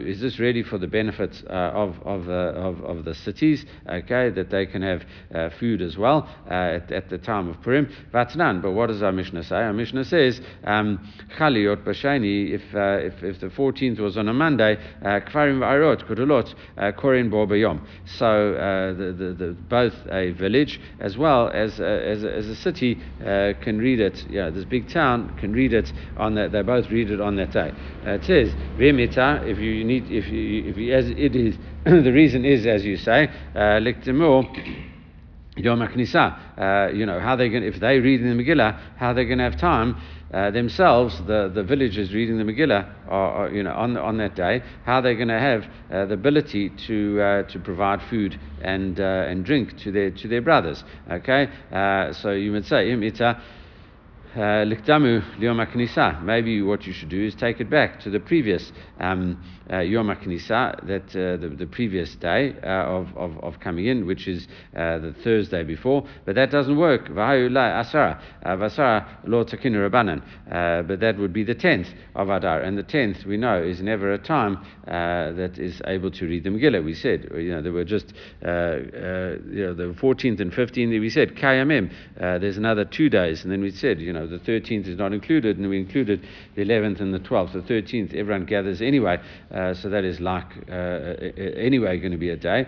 Is 0.09 0.21
this 0.21 0.39
really 0.39 0.63
for 0.63 0.79
the 0.79 0.87
benefit 0.87 1.45
of 1.47 1.95
of, 2.05 2.29
of 2.29 2.85
of 2.85 3.05
the 3.05 3.15
cities? 3.15 3.65
Okay, 3.89 4.31
that 4.31 4.51
they 4.51 4.67
can 4.69 4.83
have 4.83 5.03
uh, 5.35 5.51
food 5.59 5.83
as 5.83 5.97
well 5.97 6.29
uh, 6.51 6.53
at, 6.53 6.93
at, 6.93 7.11
the 7.11 7.19
time 7.19 7.49
of 7.49 7.61
Purim. 7.63 7.89
Vatnan, 8.13 8.63
but 8.63 8.73
what 8.73 8.89
does 8.89 9.03
our 9.03 9.13
Mishnah 9.13 9.43
say? 9.45 9.57
Our 9.57 9.73
Mishnah 9.73 10.05
says, 10.05 10.41
um, 10.65 10.99
Chaliot 11.37 11.79
if, 11.89 12.75
uh, 12.75 13.07
if, 13.07 13.23
if 13.23 13.41
the 13.41 13.49
14th 13.49 13.99
was 13.99 14.17
on 14.17 14.29
a 14.29 14.35
Monday, 14.35 14.77
uh, 15.03 15.21
V'arot, 15.31 16.07
Kudulot, 16.07 16.55
Korin 16.97 17.31
Bo 17.31 17.47
Bayom. 17.47 17.85
So 18.05 18.53
the, 18.97 19.13
the, 19.13 19.33
the, 19.33 19.53
both 19.69 19.95
a 20.11 20.33
village 20.33 20.81
as 21.01 21.17
well 21.17 21.49
as, 21.49 21.81
as, 21.81 22.25
as 22.25 22.47
a 22.47 22.57
city 22.57 23.01
can 23.19 23.79
read 23.79 24.01
it, 24.01 24.25
yeah, 24.31 24.51
this 24.51 24.65
big 24.65 24.89
town 24.89 25.37
can 25.39 25.53
read 25.53 25.73
it 25.73 25.93
on 26.17 26.35
that, 26.35 26.53
they 26.53 26.63
both 26.63 26.91
read 26.91 27.11
it 27.11 27.21
on 27.21 27.37
that 27.37 27.53
day. 27.53 27.73
it 28.05 28.25
says, 28.25 28.51
V'mita, 28.79 29.47
if 29.47 29.59
you 29.59 29.85
need, 29.85 30.11
if 30.11 30.29
you, 30.29 30.65
if 30.65 30.77
you, 30.77 30.95
as 30.95 31.09
it 31.09 31.35
is, 31.35 31.57
the 32.03 32.13
reason 32.13 32.45
is, 32.45 32.67
as 32.67 32.85
you 32.85 32.99
say, 32.99 33.29
uh, 33.55 33.81
Yom 35.57 35.81
HaKnisa. 35.81 36.59
Uh, 36.59 36.93
you 36.93 37.07
know, 37.07 37.19
how 37.19 37.35
they 37.35 37.49
going 37.49 37.63
if 37.63 37.81
they 37.81 37.99
read 37.99 38.21
in 38.21 38.37
the 38.37 38.45
Megillah, 38.45 38.79
how 38.97 39.15
they're 39.15 39.25
going 39.25 39.39
to 39.39 39.45
have 39.45 39.59
time 39.59 39.97
uh, 40.33 40.51
themselves, 40.51 41.19
the, 41.27 41.51
the 41.55 41.63
villagers 41.63 42.13
reading 42.13 42.37
the 42.37 42.45
Megillah, 42.45 43.09
are, 43.09 43.51
you 43.51 43.63
know, 43.63 43.73
on, 43.73 43.97
on 43.97 44.19
that 44.19 44.35
day, 44.35 44.63
how 44.85 45.01
they're 45.01 45.15
going 45.15 45.29
to 45.29 45.39
have 45.39 45.65
uh, 45.91 46.05
the 46.05 46.13
ability 46.13 46.71
to, 46.87 47.21
uh, 47.23 47.43
to 47.45 47.59
provide 47.59 48.03
food 48.11 48.39
and, 48.61 49.01
uh, 49.01 49.25
and 49.27 49.47
drink 49.47 49.79
to 49.79 49.91
their, 49.91 50.11
to 50.11 50.29
their 50.29 50.43
brothers. 50.43 50.85
Okay? 51.11 51.49
Uh, 51.73 52.13
so 52.13 52.33
you 52.33 52.53
would 52.53 52.67
say, 52.67 52.91
Likdamu 54.37 55.41
Yom. 55.41 56.25
Maybe 56.25 56.63
what 56.63 56.87
you 56.87 56.93
should 56.93 57.09
do 57.09 57.25
is 57.25 57.35
take 57.35 57.61
it 57.61 57.71
back 57.71 58.01
to 58.01 58.11
the 58.11 58.21
previous 58.21 58.73
um, 59.01 59.43
uh, 59.71 59.81
that 59.81 61.03
uh, 61.11 61.37
the, 61.41 61.55
the 61.59 61.67
previous 61.67 62.15
day 62.17 62.55
uh, 62.63 62.67
of, 62.67 63.17
of, 63.17 63.39
of 63.45 63.61
coming 63.61 63.87
in, 63.87 64.07
which 64.07 64.27
is 64.27 64.49
uh, 64.77 64.99
the 64.99 65.15
Thursday 65.25 65.63
before. 65.63 66.07
But 66.25 66.37
that 66.37 66.51
doesn't 66.51 66.77
work. 66.77 67.09
Asara, 67.09 68.21
uh, 68.45 68.57
Vasara 68.57 69.07
Lo 69.25 69.45
Takinu 69.45 69.89
Rabbanan. 69.89 70.23
Uh, 70.51 70.83
but 70.83 71.01
that 71.01 71.19
would 71.19 71.33
be 71.33 71.45
the 71.45 71.55
10th 71.55 71.89
of 72.15 72.31
Adar. 72.31 72.63
And 72.63 72.79
the 72.79 72.83
10th, 72.83 73.27
we 73.27 73.37
know, 73.37 73.63
is 73.63 73.83
never 73.83 74.13
a 74.13 74.19
time 74.19 74.65
that 74.87 75.59
is 75.59 75.83
able 75.87 76.11
to 76.13 76.27
read 76.27 76.45
the 76.45 76.51
Megillah. 76.51 76.85
We 76.85 76.95
said, 76.95 77.29
you 77.35 77.51
know, 77.51 77.63
there 77.63 77.73
were 77.73 77.85
just, 77.85 78.13
you 78.41 78.49
know, 78.49 79.75
the 79.75 79.95
14th 80.01 80.41
and 80.41 80.53
15th, 80.53 81.01
we 81.01 81.11
said, 81.11 81.35
Kayamim, 81.35 81.93
there's 82.17 82.57
another 82.57 82.85
two 82.85 83.09
days. 83.11 83.43
And 83.43 83.53
then 83.53 83.61
we 83.61 83.71
said, 83.71 84.01
you 84.01 84.13
know, 84.13 84.18
the 84.27 84.39
13th 84.39 84.87
is 84.87 84.99
not 84.99 85.13
included, 85.13 85.59
and 85.59 85.69
we 85.69 85.79
included 85.79 86.27
the 86.55 86.65
11th 86.65 87.01
and 87.01 87.13
the 87.13 87.21
12th. 87.21 87.53
The 87.53 87.61
13th, 87.61 88.15
everyone 88.15 88.45
gathers 88.45 88.81
anyway, 88.81 89.19
uh, 89.53 89.75
so 89.75 89.89
that 89.89 90.05
is 90.05 90.21
like 90.21 90.47
uh, 90.71 90.73
anyway 90.73 91.99
going 91.99 92.13
to 92.13 92.19
be 92.19 92.31
a 92.31 92.37
day. 92.37 92.67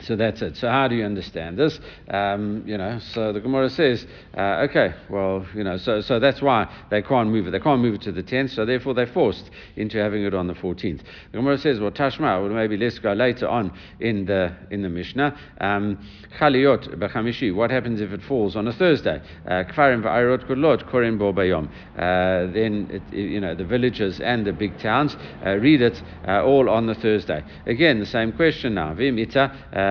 So 0.00 0.14
that's 0.14 0.40
it. 0.42 0.56
So 0.56 0.68
how 0.68 0.86
do 0.86 0.94
you 0.94 1.04
understand 1.04 1.58
this? 1.58 1.78
Um, 2.08 2.62
you 2.66 2.78
know, 2.78 3.00
so 3.00 3.32
the 3.32 3.40
Gemara 3.40 3.68
says, 3.68 4.06
uh, 4.36 4.66
okay, 4.68 4.94
well, 5.10 5.44
you 5.54 5.64
know, 5.64 5.76
so, 5.76 6.00
so 6.00 6.20
that's 6.20 6.40
why 6.40 6.72
they 6.88 7.02
can't 7.02 7.30
move 7.30 7.48
it. 7.48 7.50
They 7.50 7.58
can't 7.58 7.80
move 7.80 7.94
it 7.94 8.02
to 8.02 8.12
the 8.12 8.22
10th, 8.22 8.54
so 8.54 8.64
therefore 8.64 8.94
they're 8.94 9.08
forced 9.08 9.50
into 9.74 9.98
having 9.98 10.24
it 10.24 10.34
on 10.34 10.46
the 10.46 10.54
14th. 10.54 11.00
The 11.32 11.38
Gemara 11.38 11.58
says, 11.58 11.80
well, 11.80 11.90
Tashma, 11.90 12.40
well, 12.40 12.48
maybe 12.48 12.76
let's 12.76 13.00
go 13.00 13.12
later 13.12 13.48
on 13.48 13.76
in 13.98 14.24
the 14.24 14.54
in 14.70 14.82
the 14.82 14.88
Mishnah. 14.88 15.36
Um, 15.60 15.98
Chaliyot 16.38 16.96
b'chamishi, 16.96 17.52
what 17.52 17.70
happens 17.70 18.00
if 18.00 18.12
it 18.12 18.22
falls 18.22 18.54
on 18.54 18.68
a 18.68 18.72
Thursday? 18.72 19.20
Uh, 19.46 19.64
Kfarim 19.64 20.02
v'ayrot 20.02 20.46
kulot 20.48 20.88
korin 20.88 21.18
bo 21.18 21.32
bayom. 21.32 21.68
Uh, 21.96 22.52
then, 22.52 22.88
it, 22.90 23.16
you 23.16 23.40
know, 23.40 23.54
the 23.56 23.64
villages 23.64 24.20
and 24.20 24.46
the 24.46 24.52
big 24.52 24.78
towns 24.78 25.16
uh, 25.44 25.56
read 25.56 25.82
it 25.82 26.00
all 26.24 26.70
on 26.70 26.86
the 26.86 26.94
Thursday. 26.94 27.42
Again, 27.66 27.98
the 27.98 28.06
same 28.06 28.32
question 28.32 28.74
now. 28.74 28.94
Vim 28.94 29.18
ita, 29.18 29.50
um, 29.72 29.87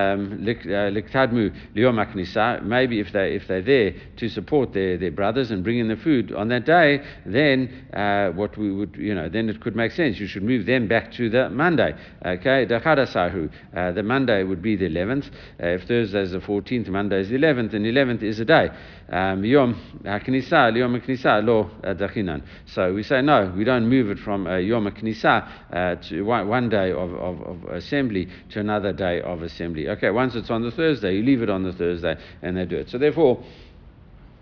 liktadmu 0.92 1.52
liyom 1.76 2.64
maybe 2.64 3.00
if, 3.00 3.12
they, 3.12 3.36
if 3.36 3.48
they're 3.48 3.62
there 3.62 3.94
to 4.18 4.30
support 4.30 4.74
their, 4.74 4.98
their 4.98 5.12
brothers 5.12 5.52
and 5.52 5.64
bring 5.64 5.80
in 5.80 5.88
the 5.88 5.96
food 5.96 6.32
on 6.32 6.48
that 6.50 6.66
day, 6.66 7.02
then 7.26 7.86
uh, 7.94 8.30
what 8.32 8.58
we 8.58 8.72
would, 8.72 8.96
you 8.98 9.14
know, 9.14 9.30
then 9.30 9.50
it 9.50 9.62
could 9.62 9.76
make 9.76 9.92
sense. 9.92 10.20
You 10.20 10.28
should 10.28 10.44
move 10.44 10.66
them 10.66 10.88
back 10.88 11.12
to 11.14 11.30
the 11.30 11.50
Monday. 11.50 11.96
Okay, 12.26 12.66
Dachadasahu. 12.66 13.50
Uh, 13.76 13.92
the 13.92 14.04
Monday 14.04 14.44
would 14.44 14.62
be 14.62 14.76
the 14.76 14.90
11th. 14.90 15.28
Uh, 15.62 15.68
if 15.68 15.84
Thursday 15.84 16.22
is 16.22 16.32
the 16.32 16.40
14th, 16.40 16.88
Monday 16.88 17.22
is 17.22 17.30
the 17.30 17.38
11th, 17.38 17.74
and 17.74 17.86
11th 17.86 18.24
is 18.24 18.40
a 18.40 18.46
day. 18.46 18.70
Um, 19.10 19.46
yom 19.46 19.74
HaKnisa, 20.04 20.76
Yom 20.76 21.00
HaKnisa, 21.00 21.46
lo 21.46 21.70
dachinan. 21.82 22.44
So 22.66 22.94
we 22.94 23.04
say 23.04 23.22
no, 23.22 23.54
we 23.56 23.64
don't 23.64 23.88
move 23.88 24.10
it 24.10 24.20
from 24.20 24.48
uh, 24.48 24.58
Yom 24.58 24.86
HaKnisa 24.86 25.50
uh, 25.72 25.96
to 26.10 26.24
one, 26.24 26.48
one 26.48 26.68
day 26.68 26.92
of, 26.92 27.14
of, 27.14 27.42
of 27.42 27.64
assembly 27.72 28.28
to 28.50 28.60
another 28.60 28.92
day 28.92 29.22
of 29.22 29.44
assembly. 29.44 29.88
Okay, 29.88 30.10
once 30.10 30.36
it's 30.36 30.50
on 30.50 30.62
the 30.62 30.72
Thursday, 30.72 31.16
you 31.16 31.24
leave 31.24 31.42
it 31.42 31.50
on 31.50 31.64
the 31.64 31.72
Thursday 31.72 32.18
and 32.42 32.58
they 32.58 32.66
do 32.66 32.78
it. 32.78 32.90
So 32.90 32.98
therefore, 32.98 33.44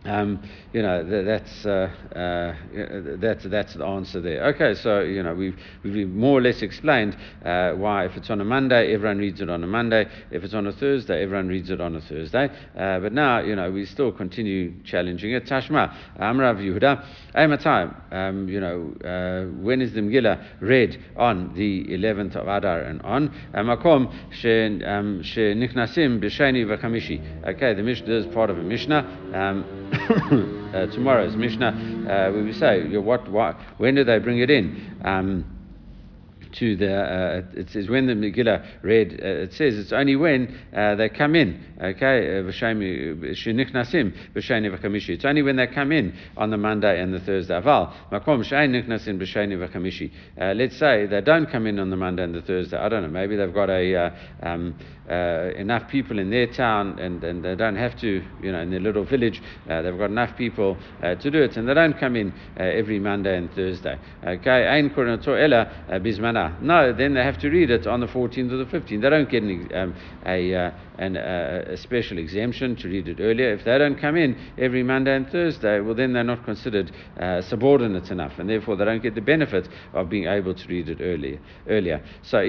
um, 0.05 0.41
you 0.73 0.81
know 0.81 1.03
that's 1.23 1.65
uh, 1.65 1.89
uh, 2.15 2.55
that's 3.17 3.43
that's 3.45 3.73
the 3.73 3.85
answer 3.85 4.21
there. 4.21 4.45
Okay, 4.47 4.73
so 4.75 5.01
you 5.01 5.23
know 5.23 5.33
we've 5.33 5.57
we've 5.83 6.07
more 6.07 6.39
or 6.39 6.41
less 6.41 6.61
explained 6.61 7.17
uh, 7.43 7.71
why 7.71 8.05
if 8.05 8.15
it's 8.15 8.29
on 8.29 8.41
a 8.41 8.45
Monday, 8.45 8.93
everyone 8.93 9.17
reads 9.17 9.41
it 9.41 9.49
on 9.49 9.63
a 9.63 9.67
Monday. 9.67 10.05
If 10.31 10.43
it's 10.43 10.53
on 10.53 10.67
a 10.67 10.71
Thursday, 10.71 11.23
everyone 11.23 11.47
reads 11.47 11.69
it 11.69 11.81
on 11.81 11.95
a 11.95 12.01
Thursday. 12.01 12.49
Uh, 12.77 12.99
but 12.99 13.13
now 13.13 13.39
you 13.39 13.55
know 13.55 13.71
we 13.71 13.85
still 13.85 14.11
continue 14.11 14.73
challenging 14.83 15.31
it. 15.31 15.45
Tashma 15.45 15.95
Amrav 16.19 16.59
Yehuda 16.59 17.05
Aymatai. 17.35 18.13
Um, 18.13 18.47
you 18.47 18.59
know 18.59 18.93
uh, 19.03 19.45
when 19.61 19.81
is 19.81 19.93
the 19.93 20.01
Megillah 20.01 20.61
read 20.61 21.01
on 21.17 21.53
the 21.55 21.83
11th 21.85 22.35
of 22.35 22.47
Adar 22.47 22.81
and 22.81 23.01
on 23.01 23.29
Makom 23.53 24.07
um, 24.85 25.23
she 25.23 25.39
Nichnasim 25.39 26.19
B'Sheni 26.19 26.65
V'Chamishi. 26.65 27.47
Okay, 27.47 27.73
the 27.73 27.83
Mishnah 27.83 28.13
is 28.13 28.25
part 28.27 28.49
of 28.49 28.57
a 28.57 28.63
Mishnah. 28.63 29.31
Um, 29.33 29.89
uh, 29.93 29.94
tomorrow's 30.93 31.35
Mishnah, 31.35 32.07
uh, 32.09 32.31
we 32.43 32.53
say, 32.53 32.97
what, 32.97 33.29
what, 33.31 33.55
when 33.77 33.95
do 33.95 34.03
they 34.03 34.19
bring 34.19 34.39
it 34.39 34.49
in? 34.49 34.99
Um, 35.03 35.54
to 36.55 36.75
the, 36.75 36.95
uh, 36.95 37.41
it 37.53 37.69
says 37.69 37.89
when 37.89 38.07
the 38.07 38.13
Megillah 38.13 38.65
read, 38.81 39.19
uh, 39.21 39.43
it 39.43 39.53
says 39.53 39.77
it's 39.77 39.91
only 39.91 40.15
when 40.15 40.57
uh, 40.75 40.95
they 40.95 41.09
come 41.09 41.35
in, 41.35 41.63
okay, 41.81 42.39
uh, 42.39 42.43
it's 42.47 42.63
only 45.25 45.41
when 45.41 45.55
they 45.55 45.67
come 45.67 45.91
in 45.91 46.15
on 46.37 46.49
the 46.49 46.57
Monday 46.57 47.01
and 47.01 47.13
the 47.13 47.19
Thursday. 47.19 47.53
Aval, 47.53 47.93
uh, 50.37 50.53
let's 50.55 50.77
say 50.77 51.05
they 51.05 51.21
don't 51.21 51.51
come 51.51 51.67
in 51.67 51.79
on 51.79 51.89
the 51.89 51.97
Monday 51.97 52.23
and 52.23 52.33
the 52.33 52.41
Thursday. 52.41 52.77
I 52.77 52.89
don't 52.89 53.03
know, 53.03 53.09
maybe 53.09 53.35
they've 53.35 53.53
got 53.53 53.69
a, 53.69 53.95
uh, 53.95 54.09
um, 54.41 54.75
enough 55.07 55.87
people 55.89 56.19
in 56.19 56.29
their 56.29 56.47
town 56.47 56.97
and, 56.99 57.23
and 57.23 57.43
they 57.43 57.55
don't 57.55 57.75
have 57.75 57.99
to, 57.99 58.23
you 58.41 58.51
know, 58.51 58.61
in 58.61 58.71
their 58.71 58.79
little 58.79 59.03
village, 59.03 59.41
they've 59.67 59.97
got 59.97 60.09
enough 60.09 60.35
people 60.37 60.77
to 61.01 61.29
do 61.31 61.43
it 61.43 61.57
and 61.57 61.67
they 61.67 61.73
don't 61.73 61.99
come 61.99 62.15
in 62.15 62.33
every 62.57 62.99
Monday 62.99 63.37
and 63.37 63.51
Thursday. 63.53 63.99
Okay, 64.25 64.67
Ein 64.67 64.89
ella 65.35 65.69
bismana. 66.01 66.44
No, 66.61 66.93
then 66.93 67.13
they 67.13 67.23
have 67.23 67.37
to 67.39 67.49
read 67.49 67.69
it 67.69 67.87
on 67.87 67.99
the 67.99 68.07
14th 68.07 68.51
or 68.51 68.57
the 68.57 68.65
15th. 68.65 69.01
They 69.01 69.09
don't 69.09 69.29
get 69.29 69.43
any, 69.43 69.73
um, 69.73 69.95
a, 70.25 70.55
uh, 70.55 70.71
an, 70.97 71.17
uh, 71.17 71.65
a 71.67 71.77
special 71.77 72.17
exemption 72.17 72.75
to 72.77 72.87
read 72.87 73.07
it 73.07 73.19
earlier. 73.19 73.53
If 73.53 73.65
they 73.65 73.77
don't 73.77 73.99
come 73.99 74.15
in 74.15 74.37
every 74.57 74.83
Monday 74.83 75.15
and 75.15 75.29
Thursday, 75.29 75.79
well, 75.79 75.95
then 75.95 76.13
they're 76.13 76.23
not 76.23 76.45
considered 76.45 76.91
uh, 77.19 77.41
subordinates 77.41 78.11
enough, 78.11 78.39
and 78.39 78.49
therefore 78.49 78.75
they 78.75 78.85
don't 78.85 79.03
get 79.03 79.15
the 79.15 79.21
benefit 79.21 79.67
of 79.93 80.09
being 80.09 80.25
able 80.25 80.53
to 80.53 80.67
read 80.67 80.89
it 80.89 80.99
earlier. 81.01 81.39
Earlier, 81.67 82.03
so 82.23 82.39
uh, 82.39 82.41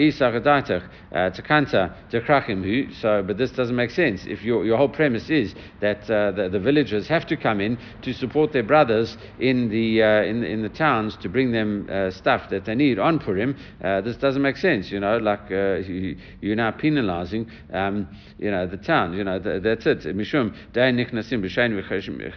Tekanta 1.31 1.95
Jakrachimhu 2.11 2.95
so, 3.01 3.23
but 3.27 3.39
this 3.39 3.51
doesn't 3.51 3.77
make 3.77 3.91
sense. 3.91 4.25
If 4.27 4.43
your, 4.43 4.65
your 4.65 4.77
whole 4.77 4.89
premise 4.89 5.31
is 5.31 5.55
that 5.81 6.09
uh, 6.11 6.33
the, 6.33 6.49
the 6.49 6.61
villagers 6.61 7.07
have 7.09 7.27
to 7.27 7.37
come 7.37 7.61
in 7.61 7.79
to 8.03 8.13
support 8.13 8.53
their 8.53 8.63
brothers 8.63 9.17
in 9.39 9.69
the 9.69 10.03
uh, 10.03 10.23
in, 10.23 10.45
in 10.45 10.63
the 10.63 10.69
towns 10.69 11.17
to 11.19 11.29
bring 11.29 11.53
them 11.53 11.87
stuff 12.11 12.49
that 12.51 12.65
they 12.65 12.75
need 12.75 12.99
on 12.99 13.19
Purim, 13.19 13.57
this 14.05 14.17
doesn't 14.17 14.43
make 14.43 14.57
sense. 14.57 14.91
You 14.91 15.01
know, 15.01 15.19
like 15.19 15.51
you, 15.51 16.17
you're 16.41 16.57
now 16.57 16.71
penalizing. 16.73 17.51
Um, 17.73 18.09
you 18.39 18.51
know, 18.51 18.67
the 18.67 18.77
town, 18.77 19.15
you 19.15 19.25
know, 19.25 19.39
that's 19.39 19.87
it. 19.87 20.01
Mishum, 20.17 20.55
nichnasim 20.75 21.43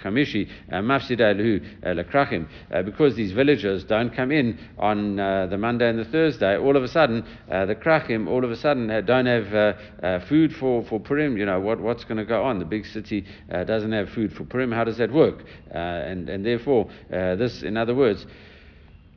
chamishi, 0.02 0.50
uh, 0.72 0.76
mafsida 0.76 1.32
uh, 1.32 1.88
lekrachim. 1.88 2.48
Uh, 2.72 2.82
because 2.84 3.16
these 3.16 3.32
villagers 3.32 3.84
don't 3.84 4.16
come 4.16 4.32
in 4.32 4.58
on 4.78 5.20
uh, 5.20 5.48
the 5.48 5.58
Monday 5.58 5.90
and 5.90 6.00
the 6.00 6.06
Thursday, 6.06 6.58
all 6.58 6.78
of 6.78 6.84
a 6.84 6.88
sudden, 6.88 7.26
uh, 7.52 7.66
the 7.66 7.76
krachim, 7.76 8.28
all 8.28 8.44
of 8.44 8.52
a 8.52 8.56
sudden, 8.56 8.88
don't 9.06 9.26
have 9.26 10.24
food 10.28 10.54
for, 10.56 10.84
for 10.86 11.00
Purim. 11.00 11.38
You 11.38 11.46
know, 11.46 11.60
what, 11.60 11.80
what's 11.80 12.04
going 12.04 12.18
to 12.18 12.26
go 12.26 12.44
on? 12.44 12.60
The 12.60 12.66
big 12.66 12.86
city 12.86 13.26
doesn't 13.50 13.92
have 13.92 14.10
food 14.10 14.34
for 14.34 14.46
Purim. 14.46 14.72
How 14.72 14.84
does 14.84 14.98
that 14.98 15.12
work? 15.12 15.44
and, 15.72 16.30
and 16.30 16.46
therefore, 16.46 16.90
this, 17.10 17.64
in 17.64 17.78
other 17.78 17.96
words, 17.96 18.26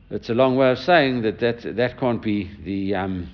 it's 0.09 0.29
a 0.29 0.33
long 0.33 0.55
way 0.55 0.71
of 0.71 0.79
saying 0.79 1.21
that 1.23 1.39
that, 1.39 1.75
that 1.75 1.99
can't 1.99 2.21
be 2.21 2.51
the. 2.63 2.95
Um, 2.95 3.29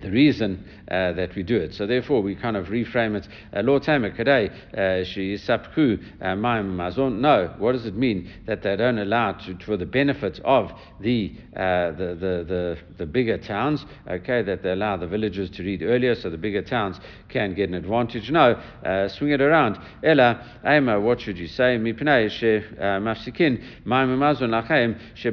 the 0.00 0.10
reason 0.10 0.64
uh, 0.90 1.12
that 1.12 1.34
we 1.34 1.42
do 1.42 1.56
it. 1.56 1.74
So 1.74 1.86
therefore, 1.86 2.22
we 2.22 2.34
kind 2.34 2.56
of 2.56 2.66
reframe 2.66 3.16
it. 3.16 3.28
Uh, 3.54 3.62
Lo 3.62 3.78
tamer 3.78 4.10
kadei 4.10 4.50
uh, 4.76 5.04
she 5.04 5.34
sapku 5.34 6.02
uh, 6.20 6.24
ma'im 6.34 6.74
mazon. 6.74 7.20
No, 7.20 7.54
what 7.58 7.72
does 7.72 7.86
it 7.86 7.94
mean 7.94 8.30
that 8.46 8.62
they 8.62 8.76
don't 8.76 8.98
allow 8.98 9.32
to, 9.32 9.58
for 9.64 9.76
the 9.76 9.86
benefit 9.86 10.40
of 10.44 10.72
the, 11.00 11.34
uh, 11.54 11.90
the, 11.92 12.16
the, 12.18 12.44
the, 12.46 12.78
the 12.98 13.06
bigger 13.06 13.38
towns? 13.38 13.84
Okay, 14.08 14.42
that 14.42 14.62
they 14.62 14.72
allow 14.72 14.96
the 14.96 15.06
villagers 15.06 15.50
to 15.50 15.62
read 15.62 15.82
earlier, 15.82 16.14
so 16.14 16.30
the 16.30 16.38
bigger 16.38 16.62
towns 16.62 16.98
can 17.28 17.54
get 17.54 17.68
an 17.68 17.74
advantage. 17.74 18.30
No, 18.30 18.52
uh, 18.84 19.08
swing 19.08 19.30
it 19.30 19.40
around. 19.40 19.78
Ella 20.02 20.60
ema, 20.66 20.98
what 20.98 21.20
should 21.20 21.38
you 21.38 21.46
say? 21.46 21.78
Mipnei 21.78 22.30
she 22.30 22.60
mafsikin 22.78 23.62
ma'im 23.84 24.18
mazon 24.18 24.50
lachem 24.50 24.98
she. 25.14 25.30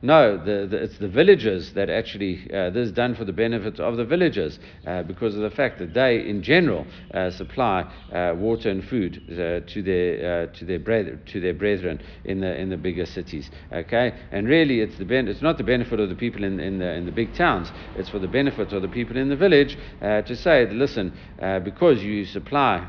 No, 0.00 0.36
the, 0.36 0.66
the, 0.66 0.76
it's 0.76 0.98
the 0.98 1.08
villagers 1.08 1.72
that 1.72 1.90
actually 1.90 2.36
this 2.48 2.88
is 2.88 2.92
done 2.92 3.14
for 3.14 3.24
the 3.24 3.32
benefit 3.32 3.77
of 3.80 3.96
the 3.96 4.04
villagers 4.04 4.58
uh, 4.86 5.02
because 5.02 5.34
of 5.34 5.42
the 5.42 5.50
fact 5.50 5.78
that 5.78 5.94
they, 5.94 6.26
in 6.28 6.42
general, 6.42 6.86
uh, 7.14 7.30
supply 7.30 7.82
uh, 8.12 8.34
water 8.36 8.70
and 8.70 8.84
food 8.84 9.22
uh, 9.30 9.60
to 9.66 9.82
their 9.82 10.42
uh, 10.48 10.58
to 10.58 10.64
their 10.64 10.78
brethren, 10.78 11.20
to 11.26 11.40
their 11.40 11.54
brethren 11.54 12.00
in 12.24 12.40
the 12.40 12.58
in 12.60 12.70
the 12.70 12.76
bigger 12.76 13.06
cities. 13.06 13.50
Okay, 13.72 14.14
and 14.32 14.48
really, 14.48 14.80
it's 14.80 14.96
the 14.98 15.04
ben- 15.04 15.28
it's 15.28 15.42
not 15.42 15.58
the 15.58 15.64
benefit 15.64 16.00
of 16.00 16.08
the 16.08 16.14
people 16.14 16.44
in, 16.44 16.60
in 16.60 16.78
the 16.78 16.90
in 16.92 17.06
the 17.06 17.12
big 17.12 17.34
towns. 17.34 17.70
It's 17.96 18.08
for 18.08 18.18
the 18.18 18.28
benefit 18.28 18.72
of 18.72 18.82
the 18.82 18.88
people 18.88 19.16
in 19.16 19.28
the 19.28 19.36
village 19.36 19.76
uh, 20.02 20.22
to 20.22 20.36
say, 20.36 20.68
listen, 20.70 21.12
because 21.64 22.02
you 22.02 22.24
supply 22.24 22.86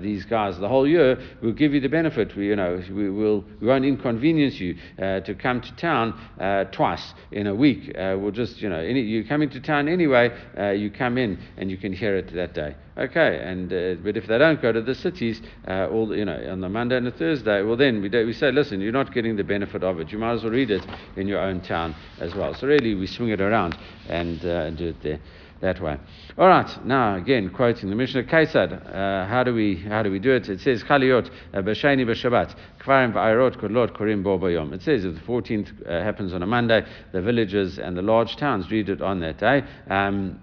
these 0.00 0.24
guys 0.24 0.58
the 0.58 0.68
whole 0.68 0.86
year, 0.86 1.18
we'll 1.42 1.52
give 1.52 1.74
you 1.74 1.80
the 1.80 1.88
benefit. 1.88 2.34
We, 2.36 2.48
you 2.48 2.56
know, 2.56 2.82
we 2.90 3.10
will 3.10 3.44
we 3.60 3.66
won't 3.66 3.84
inconvenience 3.84 4.58
you 4.60 4.76
to 4.98 5.34
come 5.38 5.60
to 5.60 5.76
town 5.76 6.68
twice 6.72 7.14
in 7.32 7.46
a 7.46 7.54
week. 7.54 7.92
we'll 7.96 8.30
just 8.30 8.60
you 8.60 8.68
know 8.68 8.78
any, 8.80 9.00
you're 9.00 9.24
coming 9.24 9.50
to 9.50 9.60
town 9.60 9.88
anyway 9.88 10.29
uh, 10.58 10.70
you 10.70 10.90
come 10.90 11.18
in 11.18 11.38
and 11.56 11.70
you 11.70 11.76
can 11.76 11.92
hear 11.92 12.16
it 12.16 12.32
that 12.34 12.54
day. 12.54 12.74
Okay, 12.98 13.40
and 13.42 13.72
uh, 13.72 13.94
but 14.02 14.16
if 14.16 14.26
they 14.26 14.36
don't 14.38 14.60
go 14.60 14.72
to 14.72 14.82
the 14.82 14.94
cities, 14.94 15.40
uh, 15.66 15.88
all 15.88 16.14
you 16.14 16.24
know, 16.24 16.38
on 16.50 16.60
the 16.60 16.68
Monday 16.68 16.96
and 16.96 17.06
the 17.06 17.12
Thursday, 17.12 17.62
well 17.62 17.76
then 17.76 18.02
we, 18.02 18.08
do, 18.08 18.26
we 18.26 18.32
say, 18.32 18.52
listen, 18.52 18.80
you're 18.80 18.92
not 18.92 19.12
getting 19.14 19.36
the 19.36 19.44
benefit 19.44 19.82
of 19.82 20.00
it. 20.00 20.12
You 20.12 20.18
might 20.18 20.32
as 20.32 20.42
well 20.42 20.52
read 20.52 20.70
it 20.70 20.84
in 21.16 21.26
your 21.26 21.40
own 21.40 21.60
town 21.60 21.94
as 22.18 22.34
well. 22.34 22.54
So 22.54 22.66
really, 22.66 22.94
we 22.94 23.06
swing 23.06 23.30
it 23.30 23.40
around 23.40 23.78
and, 24.08 24.44
uh, 24.44 24.70
do 24.70 24.88
it 24.88 25.02
there 25.02 25.20
that 25.60 25.80
way. 25.80 25.98
All 26.38 26.48
right, 26.48 26.84
now 26.84 27.16
again 27.16 27.50
quoting 27.50 27.90
the 27.90 27.96
Mishnah 27.96 28.24
Kaisad. 28.24 28.72
Uh, 28.72 29.26
how 29.26 29.42
do 29.44 29.54
we 29.54 29.76
how 29.76 30.02
do 30.02 30.10
we 30.10 30.18
do 30.18 30.32
it? 30.32 30.48
It 30.48 30.60
says 30.60 30.82
Chaliot 30.82 31.30
uh, 31.52 31.58
b'sheni 31.58 32.06
b'Shabbat 32.06 32.54
kvarim 32.80 33.12
v'ayrot 33.12 33.60
kodlot 33.60 33.96
korim 33.96 34.22
bo 34.22 34.38
bayom. 34.38 34.72
It 34.72 34.82
says 34.82 35.04
if 35.04 35.14
the 35.14 35.20
14th 35.20 35.86
uh, 35.86 36.02
happens 36.02 36.32
on 36.32 36.42
a 36.42 36.46
Monday, 36.46 36.84
the 37.12 37.20
villages 37.20 37.78
and 37.78 37.96
the 37.96 38.02
large 38.02 38.36
towns 38.36 38.70
read 38.70 38.88
it 38.88 39.02
on 39.02 39.20
that 39.20 39.38
day. 39.38 39.62
Um, 39.88 40.40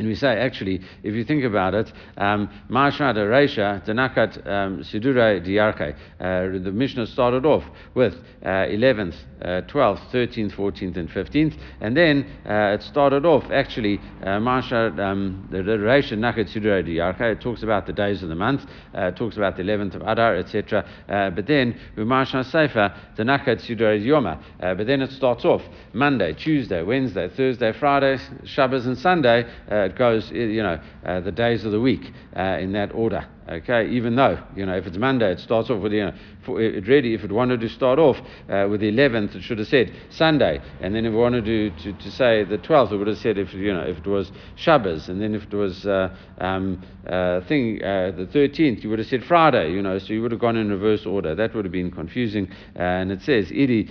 and 0.00 0.08
we 0.08 0.14
say, 0.14 0.38
actually, 0.38 0.80
if 1.02 1.14
you 1.14 1.24
think 1.24 1.44
about 1.44 1.74
it, 1.74 1.92
Mashra 2.16 3.12
de 3.12 3.20
Reisha, 3.20 3.84
Danakat 3.84 4.42
Sidure 4.82 5.44
Diarche, 5.44 5.94
the 6.18 6.72
Mishnah 6.72 7.06
started 7.06 7.44
off 7.44 7.64
with 7.94 8.14
uh, 8.42 8.64
11th, 8.64 9.14
uh, 9.42 9.60
12th, 9.68 10.00
13th, 10.10 10.52
14th, 10.52 10.96
and 10.96 11.10
15th, 11.10 11.54
and 11.82 11.94
then 11.94 12.24
uh, 12.46 12.72
it 12.72 12.82
started 12.82 13.26
off 13.26 13.44
actually, 13.50 13.98
Mashra, 14.22 14.98
um, 14.98 15.46
the 15.50 15.58
Reisha 15.58 16.16
Nakat 16.16 16.50
Diarche, 16.50 17.20
it 17.20 17.42
talks 17.42 17.62
about 17.62 17.86
the 17.86 17.92
days 17.92 18.22
of 18.22 18.30
the 18.30 18.34
month, 18.34 18.62
it 18.94 19.16
talks 19.16 19.36
about 19.36 19.58
the 19.58 19.62
11th 19.62 19.96
of 19.96 20.00
Adar, 20.00 20.36
etc. 20.36 20.82
but 21.06 21.46
then, 21.46 21.78
Mashra 21.98 22.42
Sefer, 22.42 22.94
Danakat 23.18 23.60
Sidure 23.60 24.02
Yoma, 24.02 24.40
but 24.78 24.86
then 24.86 25.02
it 25.02 25.10
starts 25.10 25.44
off 25.44 25.60
Monday, 25.92 26.32
Tuesday, 26.32 26.82
Wednesday, 26.82 27.28
Thursday, 27.28 27.72
Friday, 27.78 28.16
Shabbos, 28.44 28.86
and 28.86 28.96
Sunday 28.96 29.44
it 29.90 29.96
goes, 29.96 30.30
you 30.30 30.62
know, 30.62 30.80
uh, 31.04 31.20
the 31.20 31.32
days 31.32 31.64
of 31.64 31.72
the 31.72 31.80
week 31.80 32.12
uh, 32.36 32.58
in 32.60 32.72
that 32.72 32.92
order. 32.94 33.26
Okay, 33.50 33.88
even 33.88 34.14
though 34.14 34.38
you 34.54 34.64
know 34.64 34.76
if 34.76 34.86
it's 34.86 34.96
Monday, 34.96 35.32
it 35.32 35.40
starts 35.40 35.70
off 35.70 35.82
with 35.82 35.92
you 35.92 36.04
know, 36.04 36.12
for, 36.44 36.62
it 36.62 36.86
really 36.86 37.14
if 37.14 37.24
it 37.24 37.32
wanted 37.32 37.60
to 37.60 37.68
start 37.68 37.98
off 37.98 38.16
uh, 38.48 38.68
with 38.70 38.80
the 38.80 38.92
11th, 38.92 39.34
it 39.34 39.42
should 39.42 39.58
have 39.58 39.66
said 39.66 39.92
Sunday, 40.08 40.60
and 40.80 40.94
then 40.94 41.04
if 41.04 41.12
it 41.12 41.16
wanted 41.16 41.44
to, 41.46 41.70
to, 41.70 41.92
to, 41.94 42.10
say 42.12 42.44
the 42.44 42.58
12th, 42.58 42.92
it 42.92 42.96
would 42.96 43.08
have 43.08 43.18
said 43.18 43.38
if 43.38 43.52
you 43.52 43.74
know 43.74 43.80
if 43.80 43.98
it 43.98 44.06
was 44.06 44.30
Shabbos, 44.54 45.08
and 45.08 45.20
then 45.20 45.34
if 45.34 45.42
it 45.42 45.52
was 45.52 45.84
uh, 45.84 46.14
um, 46.38 46.80
uh, 47.08 47.40
thing 47.48 47.82
uh, 47.82 48.12
the 48.16 48.28
13th, 48.32 48.84
you 48.84 48.90
would 48.90 49.00
have 49.00 49.08
said 49.08 49.24
Friday, 49.24 49.72
you 49.72 49.82
know, 49.82 49.98
so 49.98 50.12
you 50.12 50.22
would 50.22 50.30
have 50.30 50.40
gone 50.40 50.56
in 50.56 50.70
reverse 50.70 51.04
order. 51.04 51.34
That 51.34 51.52
would 51.52 51.64
have 51.64 51.72
been 51.72 51.90
confusing, 51.90 52.48
and 52.76 53.10
it 53.10 53.22
says 53.22 53.50
Idi 53.50 53.88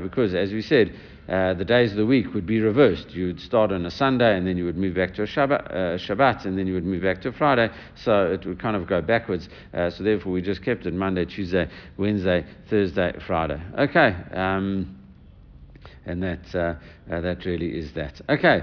because 0.00 0.34
as 0.34 0.52
we 0.52 0.62
said 0.62 0.92
uh, 1.30 1.54
the 1.54 1.64
days 1.64 1.92
of 1.92 1.96
the 1.96 2.06
week 2.06 2.34
would 2.34 2.44
be 2.44 2.60
reversed. 2.60 3.10
You 3.10 3.28
would 3.28 3.40
start 3.40 3.70
on 3.70 3.86
a 3.86 3.90
Sunday 3.90 4.36
and 4.36 4.44
then 4.44 4.56
you 4.56 4.64
would 4.64 4.76
move 4.76 4.96
back 4.96 5.14
to 5.14 5.22
a 5.22 5.26
Shabbat, 5.26 5.70
uh, 5.70 5.96
Shabbat 5.96 6.44
and 6.44 6.58
then 6.58 6.66
you 6.66 6.74
would 6.74 6.84
move 6.84 7.02
back 7.02 7.22
to 7.22 7.32
Friday. 7.32 7.70
So 7.94 8.32
it 8.32 8.44
would 8.44 8.58
kind 8.58 8.74
of 8.74 8.88
go 8.88 9.00
backwards. 9.00 9.48
Uh, 9.72 9.90
so 9.90 10.02
therefore, 10.02 10.32
we 10.32 10.42
just 10.42 10.64
kept 10.64 10.86
it 10.86 10.92
Monday, 10.92 11.24
Tuesday, 11.24 11.70
Wednesday, 11.96 12.44
Thursday, 12.68 13.12
Friday. 13.28 13.62
Okay. 13.78 14.16
Um, 14.32 14.98
and 16.04 16.20
that, 16.22 16.52
uh, 16.52 16.74
uh, 17.12 17.20
that 17.20 17.44
really 17.44 17.78
is 17.78 17.92
that. 17.92 18.20
Okay. 18.28 18.62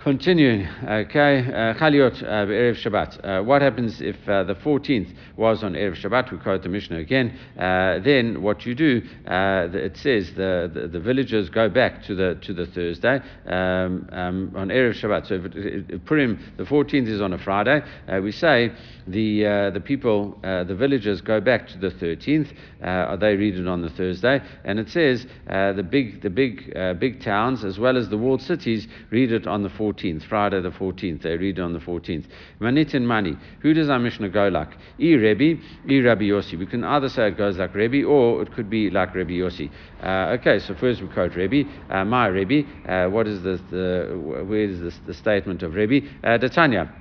Continuing, 0.00 0.66
okay, 0.82 1.40
uh, 1.40 1.74
Chaliot 1.74 2.22
uh, 2.22 2.46
Erev 2.46 2.82
Shabbat. 2.82 3.22
Uh, 3.22 3.42
what 3.44 3.60
happens 3.60 4.00
if 4.00 4.16
uh, 4.26 4.44
the 4.44 4.54
14th 4.54 5.14
was 5.36 5.62
on 5.62 5.74
Erev 5.74 5.94
Shabbat? 5.94 6.32
We 6.32 6.38
quote 6.38 6.62
the 6.62 6.70
Mishnah 6.70 6.96
again. 6.96 7.38
Uh, 7.58 7.98
then 7.98 8.40
what 8.40 8.64
you 8.64 8.74
do, 8.74 9.02
uh, 9.26 9.68
it 9.74 9.98
says 9.98 10.32
the, 10.32 10.70
the, 10.72 10.88
the, 10.88 11.00
villagers 11.00 11.50
go 11.50 11.68
back 11.68 12.02
to 12.04 12.14
the 12.14 12.38
to 12.40 12.54
the 12.54 12.64
Thursday 12.64 13.20
um, 13.44 14.08
um, 14.10 14.52
on 14.56 14.68
Erev 14.68 14.98
Shabbat. 14.98 15.26
So 15.26 15.34
if, 15.34 15.44
it, 15.44 15.84
if 15.90 16.04
Purim, 16.06 16.50
the 16.56 16.64
14th 16.64 17.06
is 17.06 17.20
on 17.20 17.34
a 17.34 17.38
Friday, 17.38 17.82
we 18.22 18.32
say 18.32 18.72
the 19.06 19.70
the 19.74 19.82
people, 19.84 20.38
the 20.42 20.74
villagers 20.74 21.20
go 21.20 21.42
back 21.42 21.68
to 21.68 21.78
the 21.78 21.90
13th. 21.90 23.20
they 23.20 23.36
read 23.36 23.58
it 23.58 23.68
on 23.68 23.82
the 23.82 23.90
Thursday, 23.90 24.40
and 24.64 24.78
it 24.78 24.88
says 24.88 25.26
the 25.46 25.86
big 25.86 26.22
the 26.22 26.30
big 26.30 26.72
big 26.98 27.20
towns 27.20 27.64
as 27.64 27.78
well 27.78 27.98
as 27.98 28.08
the 28.08 28.16
walled 28.16 28.40
cities 28.40 28.88
read 29.10 29.30
it 29.30 29.46
on 29.46 29.62
the 29.62 29.68
14th. 29.68 29.89
14th, 29.92 30.28
Friday 30.28 30.60
the 30.60 30.70
14th. 30.70 31.22
They 31.22 31.36
read 31.36 31.58
on 31.58 31.72
the 31.72 31.78
14th. 31.78 32.26
Manitin 32.60 33.02
Mani. 33.02 33.36
Who 33.62 33.74
does 33.74 33.88
our 33.88 33.98
Mishnah 33.98 34.28
go 34.30 34.48
like? 34.48 34.70
E 34.98 35.14
Rebbe, 35.14 35.60
E 35.88 36.00
Rabbi 36.00 36.24
Yossi. 36.24 36.58
We 36.58 36.66
can 36.66 36.84
either 36.84 37.08
say 37.08 37.28
it 37.28 37.36
goes 37.36 37.56
like 37.56 37.74
Rebbe 37.74 38.04
or 38.06 38.42
it 38.42 38.52
could 38.54 38.70
be 38.70 38.90
like 38.90 39.14
Rebbe 39.14 39.32
Yossi. 39.32 39.70
Uh, 40.02 40.36
okay, 40.38 40.58
so 40.58 40.74
first 40.74 41.02
we 41.02 41.08
quote 41.08 41.34
Rebbe. 41.34 41.68
Uh, 41.90 42.04
my 42.04 42.26
Rebbe. 42.26 42.62
Uh, 42.88 43.08
what 43.08 43.26
is 43.26 43.42
the, 43.42 43.60
the 43.70 44.44
where 44.46 44.62
is 44.62 44.80
this, 44.80 44.98
the 45.06 45.14
statement 45.14 45.62
of 45.62 45.74
Rebbe? 45.74 46.06
Uh, 46.22 46.38
Datanya 46.38 46.99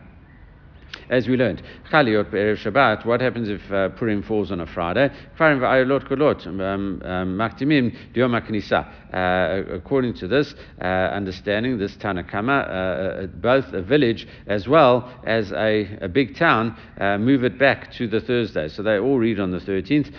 as 1.10 1.28
we 1.28 1.36
learned. 1.36 1.62
Chaliot 1.92 2.32
Erev 2.32 2.58
Shabbat, 2.58 3.06
what 3.06 3.22
happens 3.22 3.50
if 3.50 3.72
uh, 3.72 3.90
Purim 3.90 4.24
falls 4.24 4.52
on 4.52 4.62
a 4.62 4.66
Friday? 4.66 5.10
V'ayolot 5.38 6.08
kolot, 6.08 6.46
um, 6.48 6.60
um, 6.60 7.38
maktimim 7.38 7.96
diom 8.14 8.36
uh, 9.14 9.74
According 9.74 10.14
to 10.16 10.28
this 10.28 10.54
uh, 10.82 10.86
understanding, 10.86 11.78
this 11.78 11.96
Tanakama, 11.96 12.68
uh, 12.68 12.72
uh, 12.72 13.28
both 13.28 13.66
a 13.74 13.82
village 13.82 14.28
as 14.48 14.68
well 14.68 15.12
as 15.26 15.52
a, 15.52 15.98
a 16.02 16.08
big 16.08 16.36
town 16.36 16.78
uh, 17.00 17.18
move 17.18 17.44
it 17.44 17.58
back 17.58 17.92
to 17.94 18.08
the 18.08 18.22
Thursday. 18.22 18.68
So 18.70 18.84
they 18.84 19.00
all 19.00 19.18
read 19.18 19.40
on 19.40 19.52
the 19.52 19.60
13th. 19.60 20.14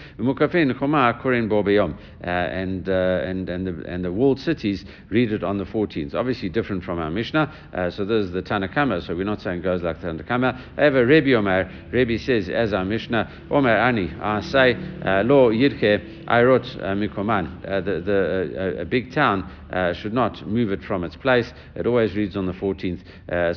And, 2.22 2.88
and, 2.88 3.48
and, 3.48 3.66
the, 3.66 3.84
and 3.86 4.04
the 4.04 4.12
walled 4.12 4.40
cities 4.40 4.84
read 5.08 5.32
it 5.32 5.44
on 5.44 5.58
the 5.58 5.64
14th. 5.64 6.14
Obviously 6.14 6.48
different 6.48 6.84
from 6.84 6.98
our 6.98 7.10
Mishnah. 7.10 7.90
so 7.96 8.04
this 8.04 8.26
is 8.26 8.32
the 8.32 8.42
Tanakama, 8.42 9.06
so 9.06 9.14
we're 9.14 9.24
not 9.24 9.40
saying 9.40 9.62
goes 9.62 9.82
like 9.82 10.00
the 10.00 10.08
Tanakama. 10.08 10.60
However, 10.80 11.04
Rabbi 11.04 11.34
Omer, 11.34 11.70
Rabbi 11.92 12.16
says, 12.16 12.48
as 12.48 12.72
our 12.72 12.86
Mishnah, 12.86 13.30
Omer 13.50 13.76
Ani, 13.76 14.10
I 14.18 14.40
say, 14.40 14.72
uh, 15.04 15.22
Lo 15.24 15.50
Yirke, 15.50 16.24
Airot 16.24 16.64
uh, 16.76 16.94
Mikoman. 16.94 17.62
Uh, 17.68 17.82
the, 17.82 18.00
the, 18.00 18.80
a 18.80 18.84
big 18.86 19.12
town 19.12 19.46
should 19.94 20.14
not 20.14 20.46
move 20.48 20.72
it 20.72 20.82
from 20.82 21.04
its 21.04 21.16
place. 21.16 21.52
It 21.74 21.86
always 21.86 22.16
reads 22.16 22.34
on 22.34 22.46
the 22.46 22.54
14th, 22.54 23.04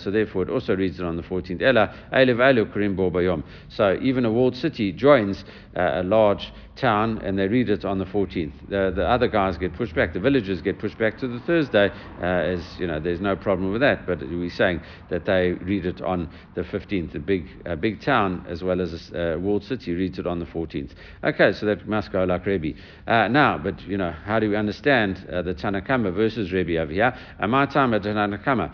so 0.04 0.12
therefore 0.12 0.44
it 0.44 0.50
also 0.50 0.76
reads 0.76 1.00
it 1.00 1.06
on 1.06 1.16
the 1.16 1.24
14th. 1.24 1.62
Ella, 1.62 1.96
Eilev 2.12 2.42
Alu 2.42 2.66
Kurim. 2.66 3.44
So 3.70 3.98
even 4.02 4.26
a 4.26 4.32
walled 4.32 4.58
city 4.58 4.92
joins 4.92 5.46
a 5.76 6.04
large 6.04 6.52
town 6.76 7.20
and 7.24 7.38
they 7.38 7.48
read 7.48 7.70
it 7.70 7.86
on 7.86 8.00
the 8.00 8.06
14th. 8.06 8.54
The, 8.70 8.92
the 8.96 9.08
other 9.08 9.28
guys 9.28 9.58
get 9.58 9.74
pushed 9.74 9.96
back, 9.96 10.14
the 10.14 10.20
villagers 10.20 10.62
get 10.62 10.80
pushed 10.80 10.98
back 10.98 11.18
to 11.20 11.28
the 11.28 11.40
Thursday, 11.42 11.90
uh, 12.22 12.26
as 12.26 12.80
you 12.80 12.88
know, 12.88 13.00
there's 13.00 13.22
no 13.22 13.36
problem 13.36 13.72
with 13.72 13.82
that, 13.82 14.06
but 14.06 14.20
we're 14.20 14.50
saying 14.50 14.82
that 15.10 15.26
they 15.26 15.52
read 15.52 15.86
it 15.86 16.02
on 16.02 16.30
the 16.56 16.62
15th. 16.62 17.12
The 17.14 17.20
big, 17.20 17.48
uh, 17.66 17.76
big 17.76 18.02
town, 18.02 18.46
as 18.48 18.64
well 18.64 18.82
as 18.82 19.12
a 19.12 19.36
uh, 19.36 19.38
walled 19.38 19.64
city, 19.64 19.94
reads 19.94 20.20
it 20.20 20.28
on 20.28 20.40
the 20.40 20.46
14th. 20.46 20.92
Okay, 21.24 21.52
so 21.54 21.66
that 21.66 21.88
must 21.88 22.12
go 22.12 22.24
like 22.24 22.46
Rebbe. 22.46 22.78
Uh, 23.08 23.28
now, 23.28 23.58
but 23.58 23.82
you 23.82 23.98
know, 23.98 24.12
how 24.12 24.40
do 24.40 24.50
we 24.50 24.56
understand 24.56 25.28
uh, 25.32 25.42
the 25.42 25.54
Tanakama 25.54 26.14
versus 26.14 26.52
Rebbe 26.52 26.78
over 26.78 26.92
here? 26.92 27.16
At 27.40 27.50
my 27.50 27.66
time 27.66 27.94
at 27.94 28.04
Tanakama. 28.04 28.74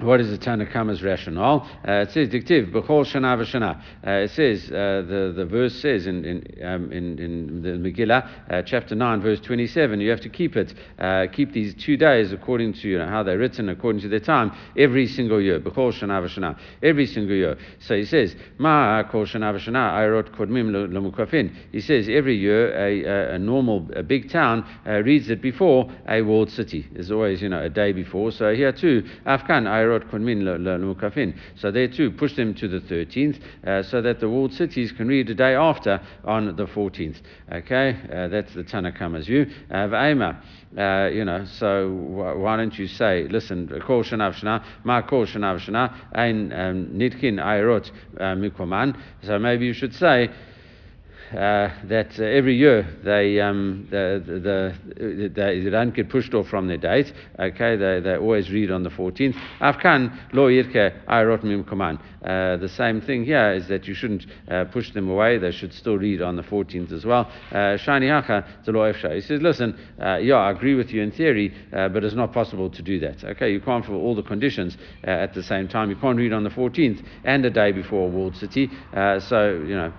What 0.00 0.20
is 0.20 0.30
the 0.30 0.38
Tanakama's 0.38 1.02
rationale? 1.02 1.68
Uh, 1.86 2.04
it 2.06 2.12
says, 2.12 2.28
"Diktiv 2.28 2.70
b'chol 2.70 3.04
shana 3.04 3.36
v'shana." 3.36 3.82
Uh, 4.06 4.10
it 4.22 4.30
says 4.30 4.70
uh, 4.70 5.02
the 5.04 5.32
the 5.34 5.44
verse 5.44 5.74
says 5.74 6.06
in 6.06 6.24
in 6.24 6.64
um, 6.64 6.92
in, 6.92 7.18
in, 7.18 7.62
the 7.62 7.70
Megillah, 7.70 8.28
uh, 8.48 8.62
chapter 8.62 8.94
nine, 8.94 9.20
verse 9.20 9.40
twenty-seven. 9.40 10.00
You 10.00 10.10
have 10.10 10.20
to 10.20 10.28
keep 10.28 10.56
it, 10.56 10.72
uh, 11.00 11.26
keep 11.32 11.52
these 11.52 11.74
two 11.74 11.96
days 11.96 12.32
according 12.32 12.74
to 12.74 12.88
you 12.88 12.98
know, 12.98 13.08
how 13.08 13.24
they're 13.24 13.38
written, 13.38 13.68
according 13.68 14.00
to 14.02 14.08
their 14.08 14.20
time, 14.20 14.52
every 14.76 15.08
single 15.08 15.40
year. 15.40 15.58
B'chol 15.58 15.92
shana 15.92 16.24
v'shana, 16.24 16.56
every 16.80 17.06
single 17.06 17.34
year. 17.34 17.58
So 17.80 17.96
he 17.96 18.04
says, 18.04 18.36
"Ma 18.58 19.02
kol 19.02 19.26
shana 19.26 19.52
v'shana 19.52 19.94
ayrot 19.94 20.30
kodmim 20.30 20.70
lemukafin." 20.70 21.52
He 21.72 21.80
says 21.80 22.08
every 22.08 22.36
year 22.36 22.72
a, 22.72 23.02
a, 23.02 23.34
a 23.34 23.38
normal 23.40 23.88
a 23.96 24.04
big 24.04 24.30
town 24.30 24.64
uh, 24.86 25.02
reads 25.02 25.28
it 25.28 25.42
before 25.42 25.90
a 26.08 26.22
walled 26.22 26.52
city. 26.52 26.86
There's 26.92 27.10
always 27.10 27.42
you 27.42 27.48
know 27.48 27.64
a 27.64 27.68
day 27.68 27.90
before. 27.90 28.30
So 28.30 28.54
here 28.54 28.70
too, 28.70 29.02
Afkan 29.26 29.66
so 31.56 31.70
there 31.70 31.88
too, 31.88 32.10
push 32.10 32.34
them 32.34 32.54
to 32.54 32.68
the 32.68 32.80
13th 32.80 33.40
uh, 33.66 33.82
so 33.82 34.02
that 34.02 34.20
the 34.20 34.28
walled 34.28 34.52
cities 34.52 34.92
can 34.92 35.08
read 35.08 35.26
the 35.28 35.34
day 35.34 35.54
after 35.54 36.00
on 36.24 36.56
the 36.56 36.66
14th. 36.66 37.20
Okay, 37.52 37.96
uh, 38.12 38.28
that's 38.28 38.54
the 38.54 38.64
Tanakama's 38.64 39.26
view. 39.26 39.46
Uh, 40.76 41.08
you 41.10 41.24
know, 41.24 41.46
so 41.46 41.90
why 42.36 42.56
don't 42.56 42.78
you 42.78 42.86
say, 42.86 43.26
listen, 43.30 43.66
kol 43.86 44.04
shana, 44.04 44.62
ma 44.84 45.00
kol 45.00 45.24
shana, 45.24 45.94
ein 46.12 46.52
um, 46.52 46.86
nitkin 46.88 47.40
ayrot 47.42 47.90
uh, 48.18 48.34
mikoman. 48.34 48.94
So 49.22 49.38
maybe 49.38 49.64
you 49.64 49.72
should 49.72 49.94
say, 49.94 50.28
uh, 51.32 51.68
that 51.84 52.18
uh, 52.18 52.22
every 52.22 52.56
year 52.56 52.86
they, 53.04 53.38
um, 53.38 53.86
the, 53.90 54.22
the, 54.24 55.30
they, 55.34 55.60
they, 55.60 55.70
don't 55.70 55.94
get 55.94 56.08
pushed 56.08 56.32
off 56.32 56.48
from 56.48 56.66
their 56.66 56.78
date. 56.78 57.12
Okay, 57.38 57.76
they, 57.76 58.00
they 58.00 58.16
always 58.16 58.50
read 58.50 58.70
on 58.70 58.82
the 58.82 58.88
14th. 58.88 59.34
Afkan 59.60 60.18
lo 60.32 60.48
yirke 60.48 61.04
ayrot 61.06 61.42
mim 61.42 61.64
koman. 61.64 62.00
Uh, 62.24 62.56
the 62.56 62.68
same 62.68 63.00
thing 63.02 63.24
here 63.24 63.52
is 63.52 63.68
that 63.68 63.86
you 63.86 63.94
shouldn't 63.94 64.26
uh, 64.50 64.64
push 64.64 64.90
them 64.92 65.10
away. 65.10 65.36
They 65.36 65.52
should 65.52 65.74
still 65.74 65.98
read 65.98 66.22
on 66.22 66.36
the 66.36 66.42
14th 66.42 66.92
as 66.92 67.04
well. 67.04 67.30
Uh, 67.52 67.76
Shani 67.76 68.08
hacha 68.08 69.14
He 69.14 69.20
says, 69.20 69.42
listen, 69.42 69.78
yeah, 69.98 70.36
I 70.36 70.50
agree 70.50 70.74
with 70.74 70.90
you 70.90 71.02
in 71.02 71.12
theory, 71.12 71.54
but 71.70 72.04
it's 72.04 72.14
not 72.14 72.32
possible 72.32 72.70
to 72.70 72.82
do 72.82 72.98
that. 73.00 73.22
Okay, 73.22 73.52
you 73.52 73.60
can't 73.60 73.84
fulfill 73.84 74.02
all 74.02 74.14
the 74.14 74.22
conditions 74.22 74.78
at 75.04 75.34
the 75.34 75.42
same 75.42 75.68
time. 75.68 75.90
You 75.90 75.96
can't 75.96 76.16
read 76.16 76.32
on 76.32 76.42
the 76.42 76.50
14th 76.50 77.04
and 77.24 77.44
a 77.44 77.50
day 77.50 77.72
before 77.72 78.08
walled 78.08 78.36
city. 78.36 78.70
so 78.94 79.62
you 79.66 79.76
know 79.76 79.92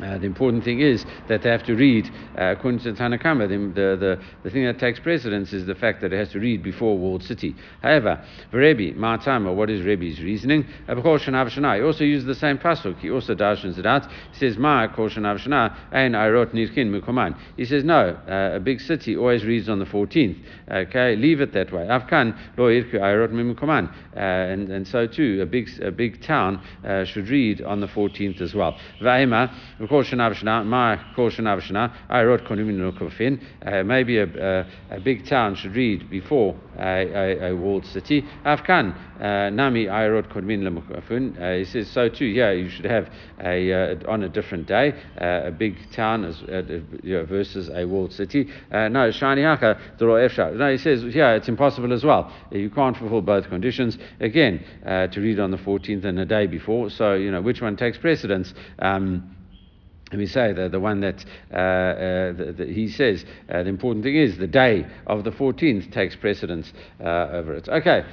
uh, 0.00 0.16
the 0.16 0.24
important 0.24 0.64
thing 0.64 0.80
is 0.80 1.04
that 1.28 1.42
they 1.42 1.50
have 1.50 1.64
to 1.64 1.74
read 1.74 2.10
uh, 2.38 2.52
according 2.56 2.80
to 2.80 2.92
Tanakama. 2.94 3.46
The, 3.46 3.58
the, 3.58 3.96
the, 3.96 4.22
the, 4.42 4.50
thing 4.50 4.64
that 4.64 4.78
takes 4.78 4.98
precedence 4.98 5.52
is 5.52 5.66
the 5.66 5.74
fact 5.74 6.00
that 6.00 6.14
it 6.14 6.18
has 6.18 6.30
to 6.30 6.40
read 6.40 6.62
before 6.62 6.96
walled 6.96 7.22
city. 7.22 7.54
However, 7.82 8.24
Rebbe, 8.52 8.98
Ma'atama, 8.98 9.54
what 9.54 9.68
is 9.68 9.84
Rebbe's 9.84 10.20
reasoning? 10.20 10.66
He 10.86 10.94
also 10.94 12.04
uses 12.04 12.26
the 12.26 12.34
same 12.34 12.56
pasuk. 12.56 12.98
He 13.00 13.10
also 13.10 13.34
darshans 13.34 13.78
it 13.78 13.84
out. 13.84 14.10
He 14.32 14.38
says, 14.38 14.56
Ma 14.56 14.88
koshan 14.88 15.24
avshana 15.24 15.76
ein 15.92 16.12
ayrot 16.12 16.52
nirkin 16.52 16.90
mukoman. 16.90 17.36
He 17.58 17.66
says, 17.66 17.84
no, 17.84 18.18
uh, 18.28 18.56
a 18.56 18.60
big 18.60 18.80
city 18.80 19.16
always 19.16 19.44
reads 19.44 19.68
on 19.68 19.78
the 19.78 19.84
14th. 19.84 20.42
Okay, 20.70 21.16
leave 21.16 21.42
it 21.42 21.52
that 21.52 21.70
way. 21.70 21.82
Afkan 21.82 22.34
lo 22.56 22.68
irku 22.68 22.94
ayrot 22.94 23.30
mukoman. 23.30 23.92
Uh, 24.16 24.18
and, 24.18 24.70
and 24.70 24.88
so 24.88 25.06
too, 25.06 25.40
a 25.42 25.46
big, 25.46 25.68
a 25.82 25.90
big 25.90 26.22
town 26.22 26.62
uh, 26.84 27.04
should 27.04 27.28
read 27.28 27.60
on 27.60 27.80
the 27.80 27.86
14th 27.86 28.40
as 28.40 28.54
well. 28.54 28.78
My 29.82 31.00
I 32.08 32.22
wrote 32.22 32.42
uh, 32.42 33.82
Maybe 33.82 34.18
a, 34.18 34.24
a, 34.24 34.66
a, 34.90 35.00
big 35.00 35.26
town 35.26 35.56
should 35.56 35.74
read 35.74 36.08
before 36.08 36.56
a, 36.78 36.82
a, 36.82 37.50
a 37.50 37.56
walled 37.56 37.84
city. 37.86 38.24
Afkan 38.44 38.94
uh, 39.20 39.50
nami 39.50 39.88
I 39.88 40.08
wrote 40.08 40.26
uh, 40.30 41.54
He 41.54 41.64
says 41.64 41.90
so 41.90 42.08
too. 42.08 42.26
Yeah, 42.26 42.52
you 42.52 42.68
should 42.70 42.84
have 42.84 43.10
a 43.40 43.72
uh, 43.72 43.96
on 44.08 44.22
a 44.22 44.28
different 44.28 44.68
day 44.68 44.94
uh, 45.20 45.48
a 45.48 45.50
big 45.50 45.76
town 45.90 46.24
as 46.24 46.40
versus 46.40 47.68
a 47.74 47.84
walled 47.84 48.12
city. 48.12 48.48
no, 48.70 49.10
shani 49.10 49.42
haka 49.42 49.80
No, 50.54 50.70
he 50.70 50.78
says 50.78 51.02
yeah, 51.04 51.32
it's 51.32 51.48
impossible 51.48 51.92
as 51.92 52.04
well. 52.04 52.32
You 52.52 52.70
can't 52.70 52.96
fulfill 52.96 53.22
both 53.22 53.48
conditions. 53.48 53.98
Again, 54.20 54.64
to 54.84 55.20
read 55.20 55.40
on 55.40 55.50
the 55.50 55.56
14th 55.56 56.04
and 56.04 56.20
a 56.20 56.24
day 56.24 56.46
before. 56.46 56.88
So 56.90 57.14
you 57.14 57.32
know 57.32 57.42
which 57.42 57.60
one 57.60 57.76
takes 57.76 57.98
precedence. 57.98 58.54
Um, 58.78 59.36
let 60.12 60.18
me 60.18 60.26
say 60.26 60.52
the, 60.52 60.68
the 60.68 60.78
one 60.78 61.00
that 61.00 61.24
uh, 61.50 61.56
uh, 61.56 62.32
the, 62.32 62.54
the, 62.58 62.66
he 62.66 62.86
says 62.86 63.24
uh, 63.48 63.62
the 63.62 63.70
important 63.70 64.04
thing 64.04 64.14
is 64.14 64.36
the 64.36 64.46
day 64.46 64.86
of 65.06 65.24
the 65.24 65.30
14th 65.30 65.90
takes 65.90 66.14
precedence 66.16 66.70
uh, 67.00 67.28
over 67.32 67.54
it. 67.54 67.66
Okay. 67.66 68.04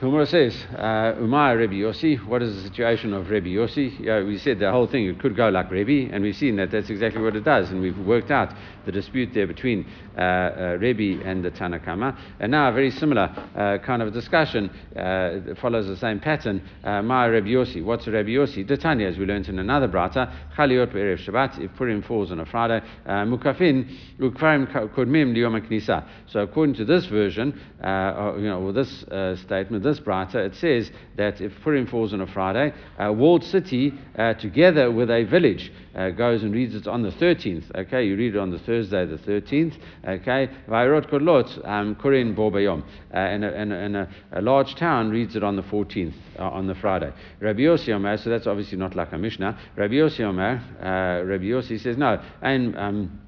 Humra 0.00 0.28
says, 0.28 0.54
uh, 0.76 1.20
Umar 1.20 1.56
Yossi, 1.56 2.24
what 2.24 2.40
is 2.40 2.54
the 2.54 2.68
situation 2.68 3.12
of 3.12 3.30
Rebbe 3.30 3.48
Yossi? 3.48 3.98
Yeah, 3.98 4.22
we 4.22 4.38
said 4.38 4.60
the 4.60 4.70
whole 4.70 4.86
thing, 4.86 5.06
it 5.06 5.18
could 5.18 5.34
go 5.34 5.48
like 5.48 5.72
Rebbe, 5.72 6.14
and 6.14 6.22
we've 6.22 6.36
seen 6.36 6.54
that 6.54 6.70
that's 6.70 6.88
exactly 6.88 7.20
what 7.20 7.34
it 7.34 7.42
does, 7.42 7.70
and 7.70 7.80
we've 7.80 7.98
worked 7.98 8.30
out 8.30 8.54
the 8.86 8.92
dispute 8.92 9.34
there 9.34 9.48
between 9.48 9.84
uh, 10.16 10.20
uh, 10.20 10.78
and 10.80 11.44
the 11.44 11.50
Tanakama. 11.50 12.16
And 12.38 12.52
now 12.52 12.68
a 12.68 12.72
very 12.72 12.92
similar 12.92 13.22
uh, 13.56 13.78
kind 13.84 14.00
of 14.00 14.12
discussion 14.12 14.70
uh, 14.96 15.54
follows 15.60 15.88
the 15.88 15.96
same 15.96 16.20
pattern. 16.20 16.62
Uh, 16.84 17.02
Ma 17.02 17.24
Yossi, 17.24 17.84
what's 17.84 18.06
a 18.06 18.12
Rebbe 18.12 18.30
Yossi? 18.30 18.64
Detanya, 18.64 19.08
as 19.08 19.18
we 19.18 19.26
learned 19.26 19.48
in 19.48 19.58
another 19.58 19.88
brata, 19.88 20.32
Chaliot 20.56 20.92
Be'erev 20.92 21.18
Shabbat, 21.18 21.58
if 21.58 21.74
Purim 21.74 22.02
falls 22.02 22.30
on 22.30 22.38
a 22.38 22.46
Friday, 22.46 22.80
uh, 23.04 23.24
Mukafin, 23.24 23.92
Ukvarim 24.20 24.70
Kodmim 24.94 25.34
Liyom 25.34 26.04
So 26.26 26.40
according 26.40 26.76
to 26.76 26.84
this 26.84 27.06
version, 27.06 27.60
uh, 27.82 28.34
you 28.36 28.46
know, 28.46 28.70
this 28.70 29.04
statement, 29.40 29.87
this 29.88 30.00
brata, 30.00 30.38
it 30.44 30.54
says 30.56 30.90
that 31.16 31.40
if 31.40 31.52
Purim 31.62 31.86
falls 31.86 32.12
on 32.12 32.20
a 32.20 32.26
Friday, 32.26 32.72
a 32.98 33.12
walled 33.12 33.44
city 33.44 33.92
uh, 34.18 34.34
together 34.34 34.90
with 34.90 35.10
a 35.10 35.24
village 35.24 35.72
uh, 35.94 36.10
goes 36.10 36.42
and 36.42 36.54
reads 36.54 36.74
it 36.74 36.86
on 36.86 37.02
the 37.02 37.10
13th. 37.10 37.64
Okay, 37.74 38.06
you 38.06 38.16
read 38.16 38.34
it 38.34 38.38
on 38.38 38.50
the 38.50 38.58
Thursday, 38.60 39.04
the 39.04 39.16
13th. 39.16 39.74
Okay, 40.06 40.48
Vairot 40.68 41.10
Kodlot, 41.10 41.68
um, 41.68 41.96
Kurin 41.96 42.36
Borbayom. 42.36 42.82
Uh, 43.12 43.16
and, 43.16 43.44
and 43.44 43.96
a, 43.96 44.08
a, 44.32 44.42
large 44.42 44.74
town 44.76 45.10
reads 45.10 45.34
it 45.34 45.42
on 45.42 45.56
the 45.56 45.62
14th, 45.62 46.14
uh, 46.38 46.42
on 46.42 46.66
the 46.66 46.74
Friday. 46.74 47.12
Rabbi 47.40 47.60
Yossi 47.60 47.92
Omer, 47.92 48.16
so 48.18 48.30
that's 48.30 48.46
obviously 48.46 48.78
not 48.78 48.94
like 48.94 49.12
a 49.12 49.18
Mishnah. 49.18 49.58
Rabbi 49.76 49.94
Yossi 49.94 50.20
Omer, 50.20 50.62
uh, 50.80 51.24
Rabbi 51.24 51.44
Yossi 51.44 51.80
says, 51.80 51.96
no, 51.96 52.22
and 52.42 52.78
um, 52.78 53.20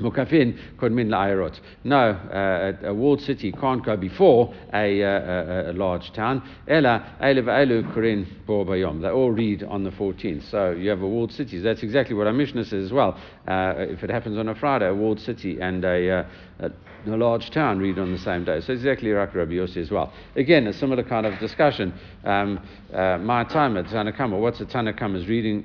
Mukafin 0.00 0.58
could 0.78 0.92
mean 0.92 1.08
la'irot. 1.08 1.58
No, 1.84 1.96
uh, 1.96 2.76
a, 2.82 2.86
a, 2.86 2.90
uh, 2.90 2.94
walled 2.94 3.20
city 3.20 3.52
can't 3.52 3.84
go 3.84 3.96
before 3.96 4.54
a, 4.72 5.00
a, 5.00 5.70
a 5.70 5.72
large 5.72 6.12
town. 6.12 6.42
Ela, 6.66 7.16
Eilev 7.20 7.44
Eilu 7.44 7.94
Kurin 7.94 8.26
Bo 8.46 8.64
Bayom. 8.64 9.02
They 9.02 9.08
all 9.08 9.30
read 9.30 9.62
on 9.64 9.84
the 9.84 9.90
14th. 9.90 10.50
So 10.50 10.70
you 10.72 10.90
have 10.90 11.02
a 11.02 11.08
walled 11.08 11.32
city. 11.32 11.58
That's 11.60 11.82
exactly 11.82 12.14
what 12.14 12.26
our 12.26 12.32
Mishnah 12.32 12.64
says 12.64 12.86
as 12.86 12.92
well. 12.92 13.18
Uh, 13.46 13.74
if 13.78 14.02
it 14.02 14.10
happens 14.10 14.38
on 14.38 14.48
a 14.48 14.54
Friday, 14.54 14.88
a 14.88 14.94
walled 14.94 15.20
city 15.20 15.60
and 15.60 15.84
a, 15.84 16.26
uh, 16.62 16.68
a, 17.06 17.16
large 17.16 17.50
town 17.50 17.78
read 17.78 17.98
on 17.98 18.12
the 18.12 18.18
same 18.18 18.44
day. 18.44 18.60
So 18.60 18.72
exactly 18.72 19.12
like 19.12 19.34
Rabbi 19.34 19.52
Yossi 19.52 19.78
as 19.78 19.90
well. 19.90 20.12
Again, 20.36 20.66
a 20.66 20.72
similar 20.72 21.02
kind 21.02 21.26
of 21.26 21.38
discussion. 21.40 21.92
Um, 22.24 22.60
uh, 22.92 23.18
my 23.18 23.44
time 23.44 23.76
at 23.76 23.86
Tanakama, 23.86 24.38
what's 24.38 24.60
the 24.60 24.66
Tanakama's 24.66 25.26
reading, 25.26 25.64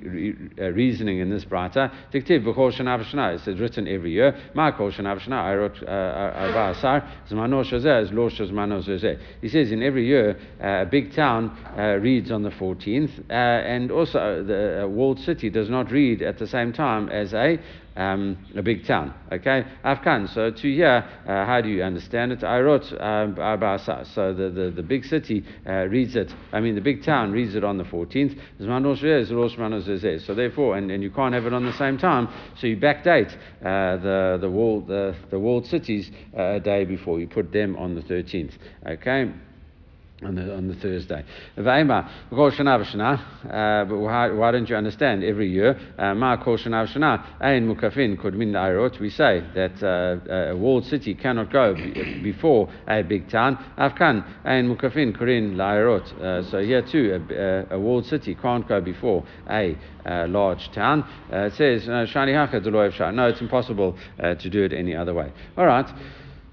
re, 0.57 0.65
uh, 0.65 0.71
reasoning 0.71 1.19
in 1.19 1.29
this 1.29 1.45
brata? 1.45 1.91
Diktiv 2.11 2.43
b'chol 2.43 2.73
shana 2.73 2.99
v'shana. 2.99 3.35
It's 3.35 3.59
written 3.59 3.87
every 3.87 4.13
year. 4.13 4.35
Ma 4.55 4.71
kol 4.71 4.91
shana 4.91 5.19
v'shana. 5.19 5.43
I 5.43 5.55
wrote 5.55 5.77
arba 5.87 6.77
asar. 6.77 7.07
Zmano 7.29 7.63
shazeh 7.63 8.03
is 8.03 8.09
shazmano 8.09 8.83
shazeh. 8.83 9.19
He 9.41 9.49
says 9.49 9.71
in 9.71 9.83
every 9.83 10.07
year 10.07 10.39
uh, 10.61 10.83
a 10.83 10.85
big 10.85 11.13
town 11.13 11.49
uh, 11.77 11.97
reads 12.01 12.31
on 12.31 12.43
the 12.43 12.49
14th, 12.49 13.19
uh, 13.29 13.33
and 13.33 13.91
also 13.91 14.43
the 14.43 14.87
walled 14.87 15.19
city 15.19 15.49
does 15.49 15.69
not 15.69 15.91
read 15.91 16.21
at 16.21 16.39
the 16.39 16.47
same 16.47 16.73
time 16.73 17.09
as 17.09 17.33
a 17.33 17.59
um, 17.97 18.37
a 18.55 18.61
big 18.61 18.85
town. 18.85 19.13
Okay, 19.31 19.65
Afkan. 19.83 20.31
So 20.33 20.51
to 20.51 20.71
here, 20.73 21.03
uh, 21.27 21.45
how 21.45 21.61
do 21.61 21.69
you 21.69 21.83
understand 21.83 22.31
it? 22.31 22.43
I 22.43 22.59
wrote 22.61 22.85
um, 23.01 23.35
So 24.05 24.33
the, 24.33 24.49
the, 24.49 24.71
the 24.75 24.83
big 24.83 25.03
city 25.03 25.43
uh, 25.65 25.87
reads 25.87 26.15
it. 26.15 26.33
I 26.53 26.59
mean, 26.59 26.75
the 26.75 26.81
big 26.81 27.03
town 27.03 27.31
reads 27.31 27.55
it 27.55 27.63
on 27.63 27.77
the 27.77 27.83
14th. 27.83 28.39
So 30.25 30.35
therefore, 30.35 30.77
and, 30.77 30.91
and 30.91 31.03
you 31.03 31.11
can't 31.11 31.33
have 31.33 31.45
it 31.45 31.53
on 31.53 31.65
the 31.65 31.73
same 31.73 31.97
time. 31.97 32.29
So 32.59 32.67
you 32.67 32.77
backdate 32.77 33.33
uh, 33.33 33.97
the 33.97 34.37
the 34.39 34.49
wall 34.49 34.81
the, 34.81 35.15
the 35.29 35.39
walled 35.39 35.65
cities 35.65 36.11
uh, 36.37 36.55
a 36.55 36.59
day 36.59 36.85
before. 36.85 37.19
You 37.19 37.27
put 37.27 37.51
them 37.51 37.75
on 37.75 37.95
the 37.95 38.01
13th. 38.01 38.53
Okay 38.85 39.31
on 40.23 40.35
the 40.35 40.55
on 40.55 40.67
the 40.67 40.75
Thursday. 40.75 41.23
Uh, 41.57 41.61
but 43.85 43.97
why, 43.97 44.31
why 44.31 44.51
don't 44.51 44.67
you 44.67 44.75
understand? 44.75 45.23
Every 45.23 45.49
year, 45.49 45.79
uh, 45.97 46.15
Ma 46.15 46.37
Mukafin 47.67 48.19
could 48.19 48.33
mean 48.33 48.51
We 48.99 49.09
say 49.09 49.43
that 49.53 49.83
uh, 49.83 50.51
a 50.51 50.55
walled 50.55 50.85
city 50.85 51.13
cannot 51.13 51.51
go 51.51 51.75
before 52.23 52.69
a 52.87 53.03
big 53.03 53.29
town. 53.29 53.57
Afkan 53.77 54.25
Ein 54.43 54.75
Mukafin 54.75 55.15
Kurin 55.15 55.55
Lairot. 55.55 56.49
So 56.49 56.59
here 56.59 56.81
too, 56.81 57.25
a, 57.29 57.75
a, 57.75 57.79
walled 57.79 58.05
city 58.05 58.35
can't 58.35 58.67
go 58.67 58.81
before 58.81 59.23
a 59.49 59.75
large 60.27 60.71
town. 60.71 61.03
Uh, 61.31 61.45
it 61.45 61.53
says 61.53 61.83
Shani 61.83 62.33
Haka 62.33 62.59
No, 63.11 63.27
it's 63.27 63.41
impossible 63.41 63.97
uh, 64.19 64.35
to 64.35 64.49
do 64.49 64.63
it 64.63 64.73
any 64.73 64.95
other 64.95 65.13
way. 65.13 65.31
All 65.57 65.65
right. 65.65 65.87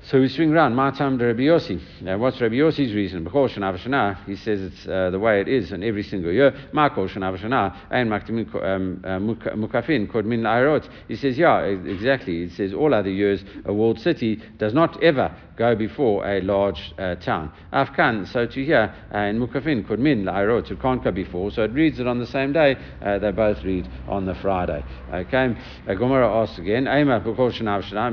So 0.06 0.20
we 0.20 0.28
swing 0.28 0.52
around. 0.52 0.74
Matam 0.74 1.16
de 1.16 1.24
Rabbi 1.24 1.44
Yossi. 1.44 1.80
Now, 2.02 2.18
what's 2.18 2.38
Rabbi 2.38 2.56
Yossi's 2.56 2.92
reason? 2.92 3.24
Because 3.24 3.52
Shana 3.52 4.22
he 4.26 4.36
says 4.36 4.60
it's 4.60 4.86
uh, 4.86 5.08
the 5.08 5.18
way 5.18 5.40
it 5.40 5.48
is 5.48 5.72
and 5.72 5.82
every 5.82 6.02
single 6.02 6.30
year. 6.30 6.54
Mako 6.72 7.08
Shana 7.08 7.34
Vashana, 7.34 7.74
and 7.90 8.12
um, 8.12 9.00
uh, 9.02 9.56
Mukafin, 9.56 10.12
Kod 10.12 10.26
Min 10.26 10.42
Lairot. 10.42 10.86
He 11.08 11.16
says, 11.16 11.38
yeah, 11.38 11.60
exactly. 11.60 12.46
He 12.46 12.50
says 12.50 12.74
all 12.74 12.92
other 12.92 13.08
years, 13.08 13.42
a 13.64 13.72
walled 13.72 13.98
city 13.98 14.42
does 14.58 14.74
not 14.74 15.02
ever 15.02 15.34
go 15.56 15.74
before 15.74 16.26
a 16.26 16.40
large 16.40 16.92
uh, 16.98 17.14
town. 17.16 17.52
Afkan, 17.72 18.26
so 18.26 18.46
to 18.46 18.64
hear, 18.64 18.94
uh, 19.14 19.18
in 19.18 19.38
Mukafin, 19.38 19.88
Min 19.98 20.24
Lairot, 20.24 20.70
it 20.70 20.80
can't 20.80 21.02
go 21.02 21.10
before, 21.10 21.50
so 21.50 21.62
it 21.62 21.72
reads 21.72 22.00
it 22.00 22.06
on 22.06 22.18
the 22.18 22.26
same 22.26 22.52
day. 22.52 22.76
Uh, 23.00 23.18
they 23.18 23.30
both 23.30 23.62
read 23.64 23.88
on 24.08 24.24
the 24.26 24.34
Friday. 24.34 24.84
Okay, 25.12 25.56
uh, 25.86 25.90
Gemorah 25.90 26.42
asks 26.42 26.58
again, 26.58 26.84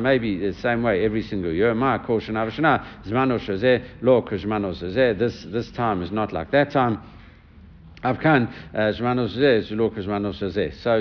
maybe 0.01 0.37
the 0.37 0.53
same 0.53 0.83
way 0.83 1.05
every 1.05 1.23
single 1.23 1.51
year. 1.51 1.73
This, 5.13 5.43
this 5.43 5.71
time 5.71 6.01
is 6.01 6.11
not 6.11 6.33
like 6.33 6.51
that 6.51 6.71
time. 6.71 6.99
Uh, 8.03 8.13
So 8.13 8.19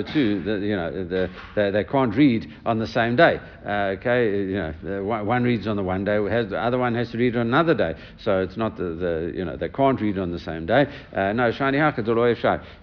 too, 0.03 0.43
the, 0.43 0.59
you 0.61 0.75
know, 0.75 0.91
the, 1.03 1.29
the, 1.55 1.71
they 1.71 1.83
can't 1.83 2.15
read 2.15 2.47
on 2.65 2.77
the 2.77 2.85
same 2.85 3.15
day. 3.15 3.39
Uh, 3.65 3.95
okay, 3.97 4.29
you 4.29 4.73
know, 4.83 5.23
one 5.23 5.43
reads 5.43 5.65
on 5.67 5.77
the 5.77 5.83
one 5.83 6.05
day, 6.05 6.21
has, 6.29 6.49
the 6.49 6.59
other 6.59 6.77
one 6.77 6.93
has 6.95 7.09
to 7.11 7.17
read 7.17 7.35
on 7.35 7.47
another 7.47 7.73
day. 7.73 7.95
So 8.17 8.41
it's 8.41 8.55
not 8.55 8.77
the, 8.77 9.33
you 9.35 9.43
know, 9.45 9.57
they 9.57 9.69
can't 9.69 9.99
read 9.99 10.19
on 10.19 10.31
the 10.31 10.37
same 10.39 10.67
day. 10.67 10.85
Uh, 11.11 11.33
no, 11.33 11.51
Shani 11.51 11.79
Haka 11.79 12.03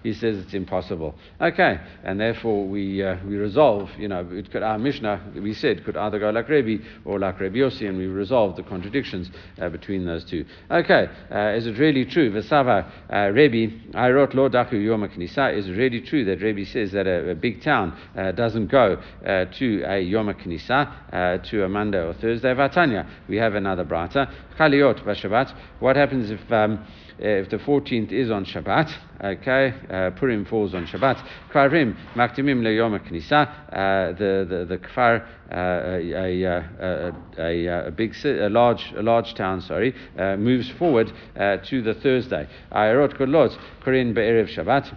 He 0.03 0.13
says 0.13 0.37
it's 0.37 0.53
impossible. 0.53 1.15
Okay, 1.39 1.79
and 2.03 2.19
therefore 2.19 2.67
we 2.67 3.01
uh, 3.01 3.15
we 3.25 3.37
resolve. 3.37 3.89
You 3.97 4.09
know, 4.09 4.25
could, 4.51 4.63
our 4.63 4.77
Mishnah 4.77 5.21
we 5.35 5.53
said 5.53 5.85
could 5.85 5.95
either 5.95 6.19
go 6.19 6.29
like 6.29 6.49
Rebbe 6.49 6.83
or 7.05 7.19
like 7.19 7.39
Rebbe 7.39 7.57
Yossi, 7.57 7.87
and 7.87 7.97
we 7.97 8.07
resolve 8.07 8.57
the 8.57 8.63
contradictions 8.63 9.31
uh, 9.61 9.69
between 9.69 10.05
those 10.05 10.25
two. 10.25 10.43
Okay, 10.69 11.07
uh, 11.31 11.53
is 11.55 11.67
it 11.67 11.77
really 11.77 12.03
true? 12.05 12.31
Vesava 12.31 12.85
Rebbe. 13.33 13.71
I 14.09 14.11
wrote 14.11 14.33
Lo 14.33 14.49
Daku 14.49 14.83
Yom 14.83 15.07
Knisa 15.07 15.55
is 15.55 15.69
really 15.69 16.01
true 16.01 16.25
that 16.25 16.41
Rebbe 16.41 16.65
says 16.65 16.91
that 16.93 17.05
a, 17.05 17.29
a 17.29 17.35
big 17.35 17.61
town 17.61 17.95
uh, 18.17 18.31
doesn't 18.31 18.65
go 18.65 18.99
uh, 19.23 19.45
to 19.45 19.83
a 19.85 19.99
Yom 19.99 20.33
Knisa, 20.33 21.13
uh, 21.13 21.37
to 21.49 21.63
a 21.63 21.69
Monday 21.69 21.99
or 21.99 22.15
Thursday. 22.15 22.51
Vatanya, 22.55 23.07
we 23.27 23.37
have 23.37 23.53
another 23.53 23.85
brata. 23.85 24.27
Chaliot 24.57 25.03
Vashabat. 25.05 25.53
What 25.79 25.95
happens 25.95 26.31
if 26.31 26.51
um, 26.51 26.83
if 27.19 27.49
the 27.49 27.57
14th 27.57 28.11
is 28.11 28.31
on 28.31 28.45
Shabbat, 28.45 28.91
okay, 29.23 29.73
uh, 29.89 30.09
Purim 30.17 30.45
falls 30.45 30.73
on 30.73 30.87
Shabbat. 30.87 31.23
Kfarim 31.51 31.95
maktimim 32.15 32.61
leyom 32.61 32.97
knisa. 33.07 33.47
Uh, 33.71 34.17
the 34.17 34.45
the 34.49 34.65
the 34.65 34.77
kfar, 34.77 35.27
a, 35.51 36.13
a, 36.13 37.13
a, 37.37 37.87
a, 37.87 37.91
big 37.91 38.15
a 38.25 38.49
large 38.49 38.93
a 38.95 39.01
large 39.01 39.33
town, 39.33 39.61
sorry, 39.61 39.95
uh, 40.17 40.35
moves 40.37 40.69
forward 40.71 41.11
uh, 41.37 41.57
to 41.57 41.81
the 41.81 41.93
Thursday. 41.93 42.47
Ayarot 42.71 43.17
kodlot 43.17 43.57
korin 43.83 44.13
be'erev 44.13 44.47
Shabbat. 44.47 44.95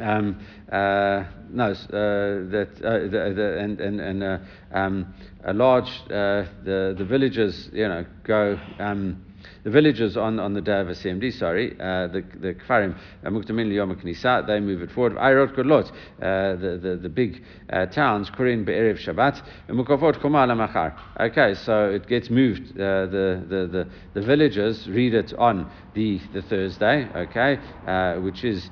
Um, 0.00 0.38
uh, 0.70 1.24
no, 1.50 1.70
uh, 1.70 1.74
that 2.50 2.68
uh, 2.84 2.98
the, 2.98 3.32
the, 3.34 3.58
and 3.58 3.80
and 3.80 4.00
and 4.00 4.40
um, 4.72 5.14
a 5.44 5.52
large 5.52 5.90
the 6.08 6.94
the 6.96 7.04
villagers 7.04 7.70
you 7.72 7.88
know 7.88 8.04
go. 8.24 8.58
Um, 8.78 9.24
the 9.64 9.70
villagers 9.70 10.16
on, 10.16 10.38
on 10.38 10.54
the 10.54 10.60
day 10.60 10.80
of 10.80 10.86
CMD, 10.88 11.32
sorry, 11.32 11.72
uh, 11.80 12.08
the 12.08 12.24
the 12.40 12.54
Kfarim, 12.54 12.96
uh, 13.24 13.30
Muktamin 13.30 13.72
Yom 13.72 13.94
Knisa, 13.96 14.46
they 14.46 14.60
move 14.60 14.82
it 14.82 14.90
forward. 14.90 15.14
Ayrot 15.16 15.54
Kodlot, 15.54 15.90
uh, 15.90 16.56
the, 16.56 16.98
the, 17.00 17.08
big 17.08 17.42
uh, 17.72 17.86
towns, 17.86 18.30
Kurin 18.30 18.64
Be'erev 18.64 18.98
Shabbat, 18.98 19.42
Mukavot 19.68 20.20
Kumal 20.20 20.56
Machar. 20.56 20.96
Okay, 21.20 21.54
so 21.54 21.90
it 21.90 22.06
gets 22.06 22.30
moved. 22.30 22.72
Uh, 22.72 23.06
the, 23.06 23.44
the, 23.48 23.66
the, 23.66 23.88
the 24.14 24.26
villagers 24.26 24.88
read 24.88 25.14
it 25.14 25.32
on 25.34 25.70
the, 25.94 26.20
the 26.32 26.42
Thursday, 26.42 27.08
okay, 27.14 27.58
uh, 27.86 28.20
which 28.20 28.44
is 28.44 28.70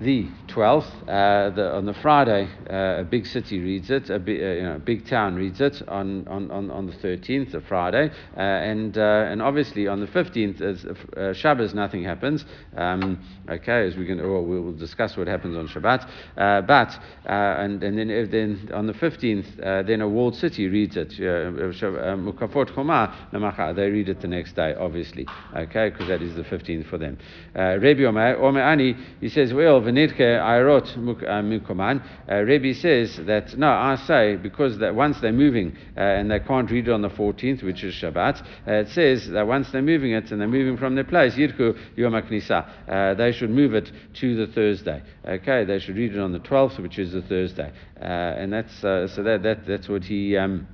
the 0.00 0.28
12th. 0.48 0.86
Uh, 1.08 1.50
the, 1.54 1.74
on 1.74 1.86
the 1.86 1.94
Friday, 1.94 2.48
uh, 2.70 3.00
a 3.00 3.04
big 3.04 3.26
city 3.26 3.60
reads 3.60 3.90
it, 3.90 4.10
a 4.10 4.18
big, 4.18 4.42
uh, 4.42 4.46
you 4.46 4.62
know, 4.62 4.78
big 4.78 5.06
town 5.06 5.34
reads 5.34 5.60
it 5.60 5.82
on, 5.88 6.26
on, 6.28 6.50
on, 6.50 6.70
on 6.70 6.86
the 6.86 6.92
13th, 6.92 7.54
of 7.54 7.64
Friday. 7.64 8.10
Uh, 8.36 8.40
and, 8.40 8.98
uh, 8.98 9.00
and 9.00 9.40
obviously 9.40 9.86
on 9.86 10.00
the 10.00 10.06
15th, 10.06 10.60
as 10.60 10.84
uh, 11.16 11.32
Shabbos, 11.32 11.74
nothing 11.74 12.02
happens. 12.04 12.44
Um, 12.76 13.22
okay, 13.48 13.86
as 13.86 13.96
we 13.96 14.06
can, 14.06 14.20
or 14.20 14.42
we'll 14.42 14.72
discuss 14.72 15.16
what 15.16 15.26
happens 15.28 15.56
on 15.56 15.68
Shabbat. 15.68 16.66
but, 16.66 16.98
and, 17.24 17.82
and 17.82 17.98
then, 17.98 18.08
then 18.30 18.70
on 18.74 18.86
the 18.86 18.94
15th, 18.94 19.86
then 19.86 20.00
a 20.00 20.08
walled 20.08 20.36
city 20.36 20.68
reads 20.68 20.96
it. 20.96 21.10
Mukafot 21.10 22.74
Choma, 22.74 23.74
they 23.74 23.90
read 23.90 24.08
it 24.08 24.20
the 24.20 24.28
next 24.28 24.56
day, 24.56 24.74
obviously. 24.74 25.26
Okay, 25.56 25.90
because 25.90 26.08
that 26.08 26.22
is 26.22 26.34
the 26.34 26.42
15th 26.42 26.88
for 26.88 26.98
them. 26.98 27.16
Rabbi 27.54 28.02
Omer 28.04 28.60
Ani, 28.60 28.96
he 29.20 29.28
says, 29.28 29.54
well, 29.54 29.85
v'nidke 29.86 30.20
ayrot 30.20 30.96
mukoman. 30.96 32.02
Uh, 32.28 32.36
uh, 32.36 32.42
Rebbe 32.42 32.74
says 32.74 33.16
that 33.26 33.56
no, 33.56 33.68
I 33.68 33.96
say 34.06 34.36
because 34.36 34.78
that 34.78 34.94
once 34.94 35.20
they're 35.20 35.32
moving 35.32 35.76
uh, 35.96 36.00
and 36.00 36.30
they 36.30 36.40
can't 36.40 36.70
read 36.70 36.88
it 36.88 36.90
on 36.90 37.02
the 37.02 37.08
14th, 37.08 37.62
which 37.62 37.82
is 37.82 37.94
Shabbat, 37.94 38.42
uh, 38.66 38.72
it 38.72 38.88
says 38.90 39.28
that 39.30 39.46
once 39.46 39.70
they're 39.70 39.82
moving 39.82 40.12
it 40.12 40.30
and 40.30 40.40
they're 40.40 40.48
moving 40.48 40.76
from 40.76 40.94
their 40.94 41.04
place, 41.04 41.34
yirku 41.34 41.76
yom 41.96 42.14
uh, 42.14 43.14
they 43.14 43.32
should 43.32 43.50
move 43.50 43.74
it 43.74 43.90
to 44.14 44.36
the 44.36 44.52
Thursday. 44.52 45.02
Okay, 45.26 45.64
they 45.64 45.78
should 45.78 45.96
read 45.96 46.14
it 46.14 46.20
on 46.20 46.32
the 46.32 46.40
12th, 46.40 46.80
which 46.80 46.98
is 46.98 47.12
the 47.12 47.22
Thursday, 47.22 47.72
uh, 48.00 48.04
and 48.04 48.52
that's 48.52 48.80
so 48.80 49.06
that, 49.22 49.42
that 49.42 49.66
that's 49.66 49.88
what 49.88 50.04
he. 50.04 50.36
Um, 50.36 50.66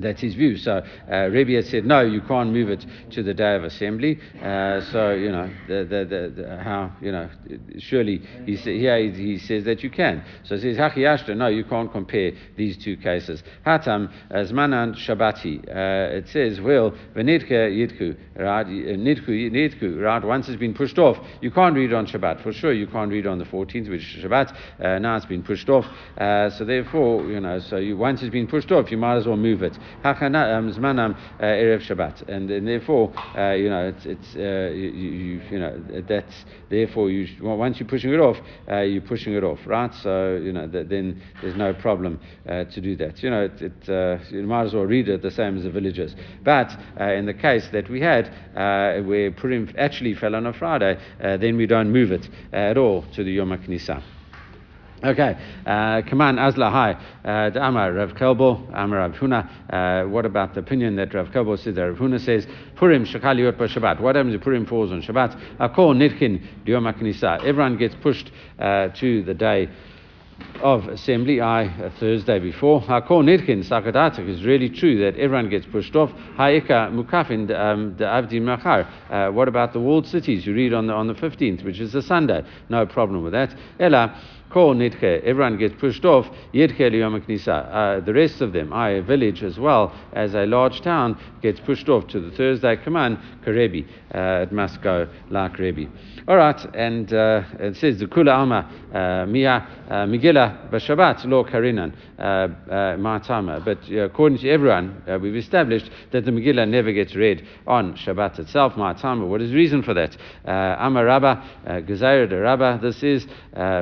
That's 0.00 0.20
his 0.20 0.34
view. 0.34 0.56
So 0.56 0.82
uh, 1.10 1.28
Rebbe 1.30 1.52
had 1.52 1.66
said, 1.66 1.84
no, 1.84 2.00
you 2.00 2.20
can't 2.22 2.52
move 2.52 2.68
it 2.70 2.84
to 3.10 3.22
the 3.22 3.34
day 3.34 3.54
of 3.56 3.64
assembly. 3.64 4.18
Uh, 4.42 4.80
so 4.92 5.12
you 5.12 5.30
know, 5.30 5.50
the, 5.66 5.84
the, 5.84 6.32
the, 6.36 6.56
how 6.62 6.92
you 7.00 7.12
know, 7.12 7.28
surely 7.78 8.18
he 8.46 8.56
sa- 8.56 8.64
here 8.70 8.98
he, 8.98 9.10
he 9.10 9.38
says 9.38 9.64
that 9.64 9.82
you 9.82 9.90
can. 9.90 10.24
So 10.44 10.56
he 10.56 10.62
says 10.62 10.76
Haki 10.76 10.98
Ashta, 10.98 11.36
no, 11.36 11.48
you 11.48 11.64
can't 11.64 11.90
compare 11.90 12.32
these 12.56 12.76
two 12.76 12.96
cases. 12.96 13.42
Hatam 13.66 14.10
Zmanan 14.30 14.94
Shabbati. 14.96 15.68
Uh, 15.68 16.16
it 16.16 16.28
says, 16.28 16.60
well, 16.60 16.92
Venidke 17.14 17.50
Yidku, 17.50 18.16
right? 18.36 18.66
Right? 19.98 20.24
Once 20.24 20.48
it's 20.48 20.58
been 20.58 20.74
pushed 20.74 20.98
off, 20.98 21.18
you 21.40 21.50
can't 21.50 21.74
read 21.74 21.92
on 21.92 22.06
Shabbat 22.06 22.42
for 22.42 22.52
sure. 22.52 22.72
You 22.72 22.86
can't 22.86 23.10
read 23.10 23.26
on 23.26 23.38
the 23.38 23.44
14th, 23.44 23.88
which 23.88 24.16
is 24.16 24.24
Shabbat. 24.24 24.54
Uh, 24.80 24.98
now 24.98 25.16
it's 25.16 25.26
been 25.26 25.42
pushed 25.42 25.68
off. 25.68 25.84
Uh, 26.16 26.50
so 26.50 26.64
therefore, 26.64 27.24
you 27.24 27.40
know, 27.40 27.58
so 27.58 27.76
you, 27.76 27.96
once 27.96 28.22
it's 28.22 28.32
been 28.32 28.46
pushed 28.46 28.72
off, 28.72 28.90
you 28.90 28.96
might 28.96 29.16
as 29.16 29.26
well 29.26 29.36
move 29.36 29.62
it. 29.62 29.76
Hachanam 30.04 30.74
Zmanam 30.74 31.16
Erev 31.40 31.80
Shabbat, 31.86 32.28
and, 32.28 32.50
and 32.50 32.66
therefore, 32.66 33.12
uh, 33.36 33.52
you 33.52 33.68
know, 33.68 33.88
it's, 33.88 34.06
it's 34.06 34.36
uh, 34.36 34.74
you, 34.74 34.88
you, 34.90 35.42
you 35.50 35.58
know 35.58 36.02
that's 36.08 36.44
therefore 36.70 37.10
you 37.10 37.26
once 37.42 37.78
you're 37.78 37.88
pushing 37.88 38.12
it 38.12 38.20
off, 38.20 38.36
uh, 38.70 38.80
you're 38.80 39.02
pushing 39.02 39.34
it 39.34 39.44
off, 39.44 39.58
right? 39.66 39.92
So 40.02 40.36
you 40.36 40.52
know 40.52 40.66
then 40.66 41.22
there's 41.42 41.56
no 41.56 41.74
problem 41.74 42.20
uh, 42.48 42.64
to 42.64 42.80
do 42.80 42.96
that. 42.96 43.22
You 43.22 43.30
know, 43.30 43.44
it, 43.44 43.62
it 43.62 43.88
uh, 43.88 44.18
you 44.30 44.42
might 44.42 44.64
as 44.64 44.74
well 44.74 44.84
read 44.84 45.08
it 45.08 45.22
the 45.22 45.30
same 45.30 45.56
as 45.56 45.64
the 45.64 45.70
villagers. 45.70 46.14
But 46.44 46.76
uh, 47.00 47.04
in 47.12 47.26
the 47.26 47.34
case 47.34 47.68
that 47.72 47.88
we 47.88 48.00
had 48.00 48.28
uh, 48.56 49.02
where 49.02 49.30
Purim 49.30 49.72
actually 49.78 50.14
fell 50.14 50.34
on 50.34 50.46
a 50.46 50.52
Friday, 50.52 50.98
then 51.18 51.56
we 51.56 51.66
don't 51.66 51.90
move 51.90 52.12
it 52.12 52.28
at 52.52 52.76
all 52.76 53.02
to 53.14 53.24
the 53.24 53.32
Yom 53.32 53.50
HaKnisah. 53.50 54.17
Okay, 55.04 55.38
uh, 55.64 56.02
Kaman 56.02 56.40
Azla, 56.40 56.70
hi. 56.70 56.92
Uh, 57.24 57.56
Amar 57.60 57.92
Rav 57.92 58.14
Kelbo, 58.14 58.68
Amar 58.74 58.98
Rav 58.98 59.12
Huna. 59.12 59.48
Uh, 59.72 60.08
what 60.08 60.26
about 60.26 60.54
the 60.54 60.60
opinion 60.60 60.96
that 60.96 61.14
Rav 61.14 61.28
Kelbo 61.28 61.56
says 61.56 61.76
that 61.76 61.82
Rav 61.82 61.98
Huna 61.98 62.18
says, 62.20 62.48
Purim 62.74 63.04
Shakaliot 63.06 63.56
by 63.56 63.66
Shabbat. 63.66 64.00
What 64.00 64.16
happens 64.16 64.34
if 64.34 64.40
Purim 64.40 64.66
falls 64.66 64.90
on 64.90 65.00
Shabbat? 65.00 65.58
Akol 65.58 65.94
Nitkin 65.94 66.42
Diyom 66.66 66.92
HaKnisa. 66.92 67.44
Everyone 67.44 67.76
gets 67.76 67.94
pushed 68.02 68.32
uh, 68.58 68.88
to 68.88 69.22
the 69.22 69.34
day 69.34 69.68
of 70.62 70.86
assembly, 70.88 71.40
I 71.40 71.62
a 71.62 71.90
Thursday 71.90 72.40
before. 72.40 72.80
Hakol 72.80 73.22
Nitkin 73.22 73.68
Sakadatak 73.68 74.28
is 74.28 74.44
really 74.44 74.68
true 74.68 74.98
that 74.98 75.16
everyone 75.16 75.48
gets 75.48 75.66
pushed 75.66 75.94
off. 75.94 76.10
Haika 76.36 76.90
Mukafin 76.90 77.46
the 77.46 78.04
Avdi 78.04 78.42
Machar. 78.42 78.82
Uh, 79.10 79.30
what 79.32 79.46
about 79.46 79.72
the 79.72 79.80
walled 79.80 80.06
cities? 80.06 80.44
You 80.44 80.54
read 80.54 80.74
on 80.74 80.88
the 80.88 80.92
on 80.92 81.06
the 81.06 81.14
fifteenth, 81.14 81.62
which 81.62 81.78
is 81.78 81.94
a 81.94 82.02
Sunday. 82.02 82.44
No 82.68 82.86
problem 82.86 83.22
with 83.22 83.32
that. 83.32 83.54
Ella 83.78 84.20
Kol 84.50 84.74
Nitche, 84.74 85.22
everyone 85.24 85.58
gets 85.58 85.74
pushed 85.78 86.04
off. 86.04 86.26
Yidche 86.54 86.90
Liyom 86.90 87.20
Knisa. 87.20 87.98
Uh, 87.98 88.00
the 88.00 88.14
rest 88.14 88.40
of 88.40 88.52
them, 88.54 88.72
I 88.72 88.90
a 88.90 89.02
village 89.02 89.42
as 89.42 89.58
well 89.58 89.94
as 90.14 90.34
a 90.34 90.46
large 90.46 90.80
town, 90.80 91.18
gets 91.42 91.60
pushed 91.60 91.88
off 91.88 92.06
to 92.08 92.20
the 92.20 92.30
Thursday 92.30 92.76
command. 92.76 93.18
Karebi. 93.44 93.86
Uh, 94.14 94.42
it 94.42 94.52
must 94.52 94.80
go 94.80 95.06
like 95.30 95.52
Rebi. 95.58 95.90
All 96.26 96.36
right, 96.36 96.58
and 96.74 97.12
uh, 97.12 97.42
it 97.58 97.76
says 97.76 97.98
the 97.98 98.06
Kula 98.06 98.34
Alma 98.34 98.70
uh, 98.94 99.26
Mia 99.26 99.66
uh, 99.88 100.06
Megillah 100.06 100.70
B'Shabbat 100.70 101.24
Lo 101.26 101.44
Karinan 101.44 101.94
uh, 102.18 102.48
Ma'atama. 102.96 103.64
But 103.64 103.86
according 103.90 104.38
to 104.38 104.48
everyone, 104.48 105.02
we've 105.20 105.36
established 105.36 105.90
that 106.12 106.24
the 106.24 106.30
Megillah 106.30 106.68
never 106.68 106.92
gets 106.92 107.14
read 107.14 107.46
on 107.66 107.94
Shabbat 107.96 108.38
itself. 108.38 108.74
Ma'atama. 108.74 109.26
What 109.26 109.42
is 109.42 109.50
the 109.50 109.56
reason 109.56 109.82
for 109.82 109.94
that? 109.94 110.16
Amar 110.44 111.04
Rabba 111.04 111.42
Gezair 111.86 112.28
de 112.28 112.38
Rabba. 112.38 112.78
This 112.82 113.02
is 113.02 113.26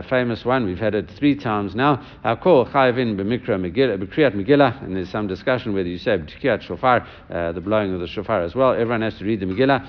famous 0.09 0.45
one. 0.45 0.56
We've 0.65 0.79
had 0.79 0.95
it 0.95 1.11
three 1.19 1.35
times 1.35 1.75
now. 1.75 2.03
Hakol 2.25 2.71
Chayvin 2.71 3.17
B'Mikra 3.17 3.61
B'Kriyat 3.61 4.35
Megillah, 4.35 4.83
and 4.85 4.97
there's 4.97 5.11
some 5.11 5.27
discussion 5.27 5.75
whether 5.75 5.89
you 5.89 5.99
say 5.99 6.17
B'Kriyat 6.17 6.63
Shofar, 6.63 7.07
uh, 7.31 7.53
the 7.53 7.61
blowing 7.61 7.93
of 7.93 8.01
the 8.01 8.07
shofar 8.07 8.43
as 8.43 8.55
well. 8.55 8.73
Everyone 8.73 9.03
has 9.03 9.19
to 9.19 9.25
read 9.25 9.41
the 9.41 9.47
Megillah. 9.47 9.87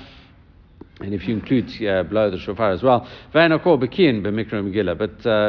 And 1.00 1.14
if 1.14 1.28
you 1.28 1.36
include 1.36 1.70
uh, 1.88 2.02
blow 2.04 2.32
the 2.32 2.40
shofar 2.40 2.72
as 2.72 2.82
well, 2.82 3.08
but 3.32 3.42
uh, 3.44 3.52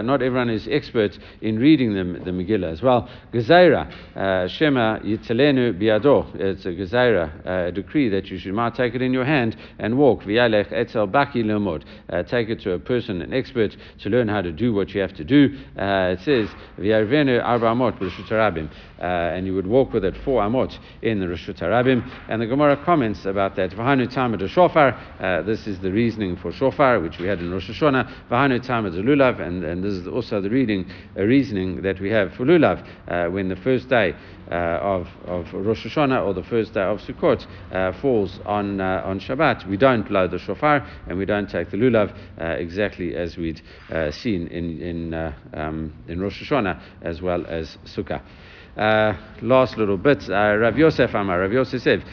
not 0.03 0.23
everyone 0.23 0.51
is 0.51 0.69
expert 0.71 1.19
in 1.41 1.59
reading 1.59 1.95
the, 1.95 2.05
the 2.23 2.31
Megillah 2.31 2.71
as 2.71 2.83
well. 2.83 3.09
Gezaira, 3.33 3.91
uh, 4.15 4.47
Shema 4.47 4.99
Yitzalenu 4.99 5.81
Biado, 5.81 6.27
it's 6.39 6.67
a 6.67 6.69
Gezaira, 6.69 7.69
a 7.69 7.73
decree 7.73 8.11
that 8.11 8.27
you 8.27 8.39
should 8.39 8.53
might 8.53 8.75
take 8.75 8.95
it 8.95 9.01
in 9.01 9.15
your 9.15 9.25
hand 9.25 9.57
and 9.79 9.97
walk. 9.97 10.23
V'yalech 10.25 10.71
Etzel 10.71 11.09
Baki 11.09 11.43
Lemod, 11.43 11.83
take 12.29 12.51
it 12.51 12.61
to 12.61 12.73
a 12.73 12.79
person, 12.79 13.23
an 13.23 13.33
expert, 13.33 13.75
to 14.01 14.11
learn 14.11 14.29
how 14.29 14.43
to 14.43 14.53
do 14.53 14.75
what 14.75 14.91
you 14.91 15.01
have 15.01 15.15
to 15.15 15.25
do. 15.25 15.59
Uh, 15.79 16.15
it 16.19 16.21
says, 16.21 16.51
V'yarvenu 16.79 17.43
Arba 17.43 17.67
Amot 17.67 17.99
b'Rishut 17.99 18.69
and 19.01 19.47
you 19.47 19.55
would 19.55 19.67
walk 19.67 19.93
with 19.93 20.05
it 20.05 20.15
four 20.25 20.43
Amot 20.43 20.77
in 21.01 21.21
the 21.21 21.27
Rishut 21.27 21.59
Harabim. 21.61 22.07
And 22.29 22.43
the 22.43 22.47
Gemara 22.47 22.77
comments 22.85 23.25
about 23.25 23.57
that. 23.57 23.71
V'hanu 23.71 24.13
Tamad 24.13 24.47
Shofar, 24.49 25.38
this 25.43 25.67
is 25.67 25.79
the 25.81 25.91
reasoning 25.91 26.37
for 26.37 26.53
shofar, 26.53 27.01
which 27.01 27.19
we 27.19 27.27
had 27.27 27.41
in 27.41 27.51
Rosh 27.51 27.71
Hashanah. 27.71 28.29
V'hanu 28.31 28.65
tamid 28.65 28.95
lulav, 28.95 29.41
and 29.41 29.65
and 29.65 29.83
this 29.83 29.95
is 29.95 30.07
also 30.07 30.41
the 30.41 30.51
reading, 30.51 30.91
uh, 31.17 31.23
reasoning 31.23 31.83
that 31.83 32.01
we 32.01 32.11
have 32.11 32.33
for 32.35 32.45
lulav 32.45 32.87
uh, 33.09 33.31
when 33.31 33.49
the 33.49 33.57
first 33.57 33.89
day 33.89 34.15
uh, 34.51 34.55
of 34.55 35.09
of 35.27 35.53
Rosh 35.53 35.87
Hashanah 35.87 36.25
or 36.25 36.35
the 36.35 36.43
first 36.43 36.75
day 36.75 36.83
of 36.83 37.01
Sukkot 37.01 37.47
uh, 37.73 37.93
falls 38.01 38.41
on 38.47 38.81
on 38.81 39.21
Shabbat. 39.21 39.69
We 39.69 39.77
don't 39.77 40.07
blow 40.07 40.27
the 40.29 40.39
shofar 40.39 40.87
and 41.07 41.19
we 41.19 41.25
don't 41.25 41.49
take 41.49 41.71
the 41.71 41.77
lulav 41.77 42.15
exactly 42.39 43.15
as 43.15 43.37
we'd 43.37 43.61
seen 44.11 44.47
in 44.49 44.81
in 44.81 45.15
um, 45.55 45.93
in 46.09 46.21
Rosh 46.21 46.43
Hashanah 46.43 46.81
as 47.03 47.21
well 47.21 47.47
as 47.47 47.79
Sukkah. 47.85 48.23
Last 49.43 49.77
little 49.77 49.97
bit, 49.99 50.29
Rav 50.29 50.79
Yosef 50.79 51.15
Amar, 51.15 51.41
Rav 51.41 51.53
Yosef 51.53 51.83
said, 51.83 52.05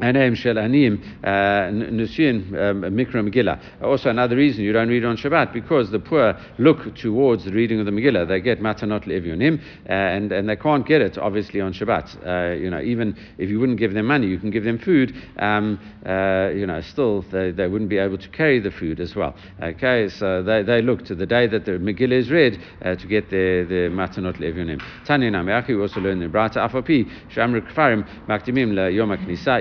Anem 0.00 0.36
Shel 0.36 0.58
Anim 0.58 1.02
Nusin 1.24 2.50
Mikra 2.50 3.28
Megillah. 3.28 3.82
Also, 3.82 4.10
another 4.10 4.36
reason 4.36 4.62
you 4.62 4.72
don't 4.72 4.88
read 4.88 5.04
on 5.04 5.16
Shabbat 5.16 5.52
because 5.52 5.90
the 5.90 5.98
poor 5.98 6.38
look 6.58 6.94
towards 6.94 7.44
the 7.44 7.52
reading 7.52 7.80
of 7.80 7.86
the 7.86 7.92
Megillah. 7.92 8.28
They 8.28 8.40
get 8.40 8.60
matanot 8.60 9.04
le'evyonim, 9.06 9.60
and 9.86 10.30
and 10.30 10.48
they 10.48 10.56
can't 10.56 10.86
get 10.86 11.00
it 11.00 11.18
obviously 11.18 11.60
on 11.60 11.72
Shabbat. 11.72 12.26
Uh, 12.26 12.54
you 12.54 12.70
know, 12.70 12.80
even 12.80 13.16
if 13.38 13.48
you 13.50 13.58
wouldn't 13.58 13.78
give 13.78 13.92
them 13.92 14.06
money, 14.06 14.28
you 14.28 14.38
can 14.38 14.50
give 14.50 14.64
them 14.64 14.78
food. 14.78 15.14
Um, 15.38 15.80
uh, 16.06 16.50
you 16.54 16.66
know, 16.66 16.80
still 16.80 17.22
they, 17.32 17.50
they 17.50 17.66
wouldn't 17.66 17.90
be 17.90 17.98
able 17.98 18.18
to 18.18 18.28
carry 18.28 18.60
the 18.60 18.70
food 18.70 19.00
as 19.00 19.16
well. 19.16 19.34
Okay, 19.60 20.08
so 20.08 20.42
they, 20.42 20.62
they 20.62 20.80
look 20.80 21.04
to 21.06 21.14
the 21.14 21.26
day 21.26 21.48
that 21.48 21.64
the 21.64 21.72
Megillah 21.72 22.12
is 22.12 22.30
read 22.30 22.60
uh, 22.84 22.94
to 22.94 23.06
get 23.08 23.30
their 23.30 23.64
the 23.64 23.88
matanot 23.90 24.36
le'evyonim. 24.36 24.80
Tanya 25.04 25.28
we 25.68 25.74
also 25.80 26.00
learn 26.00 26.20
the 26.20 26.26
Brata 26.26 26.68
Afapi 26.68 27.10
Shamrik 27.34 27.72
Kfarim 27.72 28.06
Maktimim 28.26 28.74
La 28.74 28.86
Yom 28.86 29.08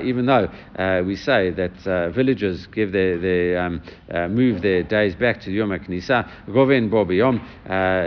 even 0.06 0.27
though 0.28 0.50
uh, 0.78 1.04
we 1.04 1.16
say 1.16 1.50
that 1.52 1.88
uh, 1.88 2.10
villagers 2.12 2.68
give 2.68 2.92
their, 2.92 3.18
their 3.18 3.60
um, 3.60 3.82
uh, 4.12 4.28
move 4.28 4.62
their 4.62 4.84
days 4.84 5.16
back 5.16 5.42
to 5.42 5.52
Yom 5.52 5.70
HaKnisa, 5.70 6.30
Goven 6.54 6.90
B'Yom, 6.90 7.42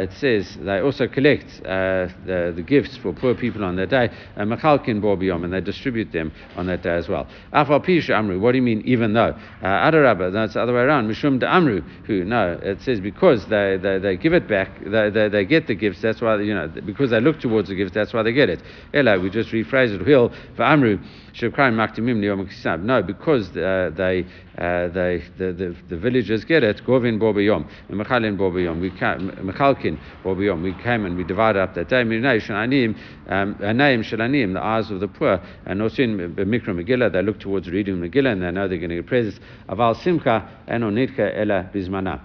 it 0.02 0.12
says 0.14 0.56
they 0.60 0.80
also 0.80 1.08
collect 1.08 1.46
the, 1.62 2.52
the 2.54 2.62
gifts 2.62 2.96
for 2.96 3.12
poor 3.12 3.34
people 3.34 3.64
on 3.64 3.76
that 3.76 3.90
day, 3.90 4.10
Machalkin 4.36 5.00
Bo 5.00 5.16
B'Yom, 5.16 5.44
and 5.44 5.52
they 5.52 5.60
distribute 5.60 6.12
them 6.12 6.32
on 6.56 6.66
that 6.66 6.82
day 6.82 6.94
as 6.94 7.08
well. 7.08 7.26
Afal 7.52 7.84
Pisha 7.84 8.10
Amru, 8.10 8.38
what 8.38 8.52
do 8.52 8.58
you 8.58 8.62
mean 8.62 8.82
even 8.84 9.12
though? 9.12 9.34
Adarabba, 9.62 10.32
that's 10.32 10.54
the 10.54 10.62
other 10.62 10.74
way 10.74 10.80
around. 10.80 11.08
Mishum 11.08 11.42
Amru, 11.42 11.82
who, 12.06 12.24
no, 12.24 12.58
it 12.62 12.80
says 12.82 13.00
because 13.00 13.46
they, 13.48 13.78
they, 13.80 13.98
they 13.98 14.16
give 14.16 14.32
it 14.32 14.46
back, 14.46 14.70
they, 14.84 15.10
they, 15.10 15.28
they 15.28 15.44
get 15.44 15.66
the 15.66 15.74
gifts, 15.74 16.00
that's 16.02 16.20
why, 16.20 16.40
you 16.40 16.54
know, 16.54 16.68
because 16.68 17.10
they 17.10 17.20
look 17.20 17.40
towards 17.40 17.68
the 17.68 17.74
gifts, 17.74 17.92
that's 17.92 18.12
why 18.12 18.22
they 18.22 18.32
get 18.32 18.48
it. 18.48 18.62
Ella, 18.94 19.18
we 19.18 19.30
just 19.30 19.50
rephrase 19.50 19.94
it, 19.94 20.06
Hill, 20.06 20.32
for 20.56 20.62
Amru, 20.62 20.98
Shevkran 21.32 21.74
Maktimim 21.74 22.09
no, 22.14 23.02
because 23.02 23.48
uh, 23.56 23.90
they, 23.96 24.26
uh, 24.58 24.88
they, 24.88 25.22
the, 25.38 25.52
the, 25.52 25.76
the, 25.88 25.96
villagers 25.96 26.44
get 26.44 26.62
it. 26.62 26.82
Govin 26.84 27.18
Bobiyom, 27.18 27.68
Mechalin 27.90 28.36
Bobiyom, 28.36 28.80
we 28.80 28.90
Mechalkin 28.90 29.98
Bobiyom. 30.24 30.62
We 30.62 30.72
came 30.82 31.04
and 31.04 31.16
we 31.16 31.24
divided 31.24 31.60
up 31.60 31.74
that 31.74 31.88
day. 31.88 32.02
Mirnei 32.02 32.40
Shalanim, 32.40 32.96
Anaim 33.28 34.02
Shalanim, 34.02 34.54
the 34.54 34.62
eyes 34.62 34.90
of 34.90 35.00
the 35.00 35.08
poor. 35.08 35.40
And 35.66 35.82
also 35.82 36.02
in 36.02 36.16
Mikra 36.16 36.68
Megillah, 36.68 37.12
they 37.12 37.22
look 37.22 37.40
towards 37.40 37.68
reading 37.68 37.96
Megillah 37.96 38.32
and 38.32 38.42
they 38.42 38.50
know 38.50 38.68
they're 38.68 38.78
going 38.78 38.90
to 38.90 38.96
get 38.96 39.06
praises. 39.06 39.38
Aval 39.68 40.00
Simcha 40.02 40.48
Enonitka 40.68 41.36
Ela 41.36 41.70
Bizmana. 41.72 42.20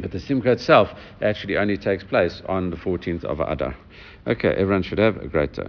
But 0.00 0.10
the 0.10 0.20
Simcha 0.20 0.52
itself 0.52 0.88
actually 1.22 1.56
only 1.56 1.76
takes 1.76 2.02
place 2.02 2.42
on 2.46 2.70
the 2.70 2.76
14th 2.76 3.24
of 3.24 3.40
Adar. 3.40 3.76
Okay, 4.26 4.48
everyone 4.48 4.82
should 4.82 4.98
have 4.98 5.18
a 5.18 5.28
great 5.28 5.52
day. 5.52 5.68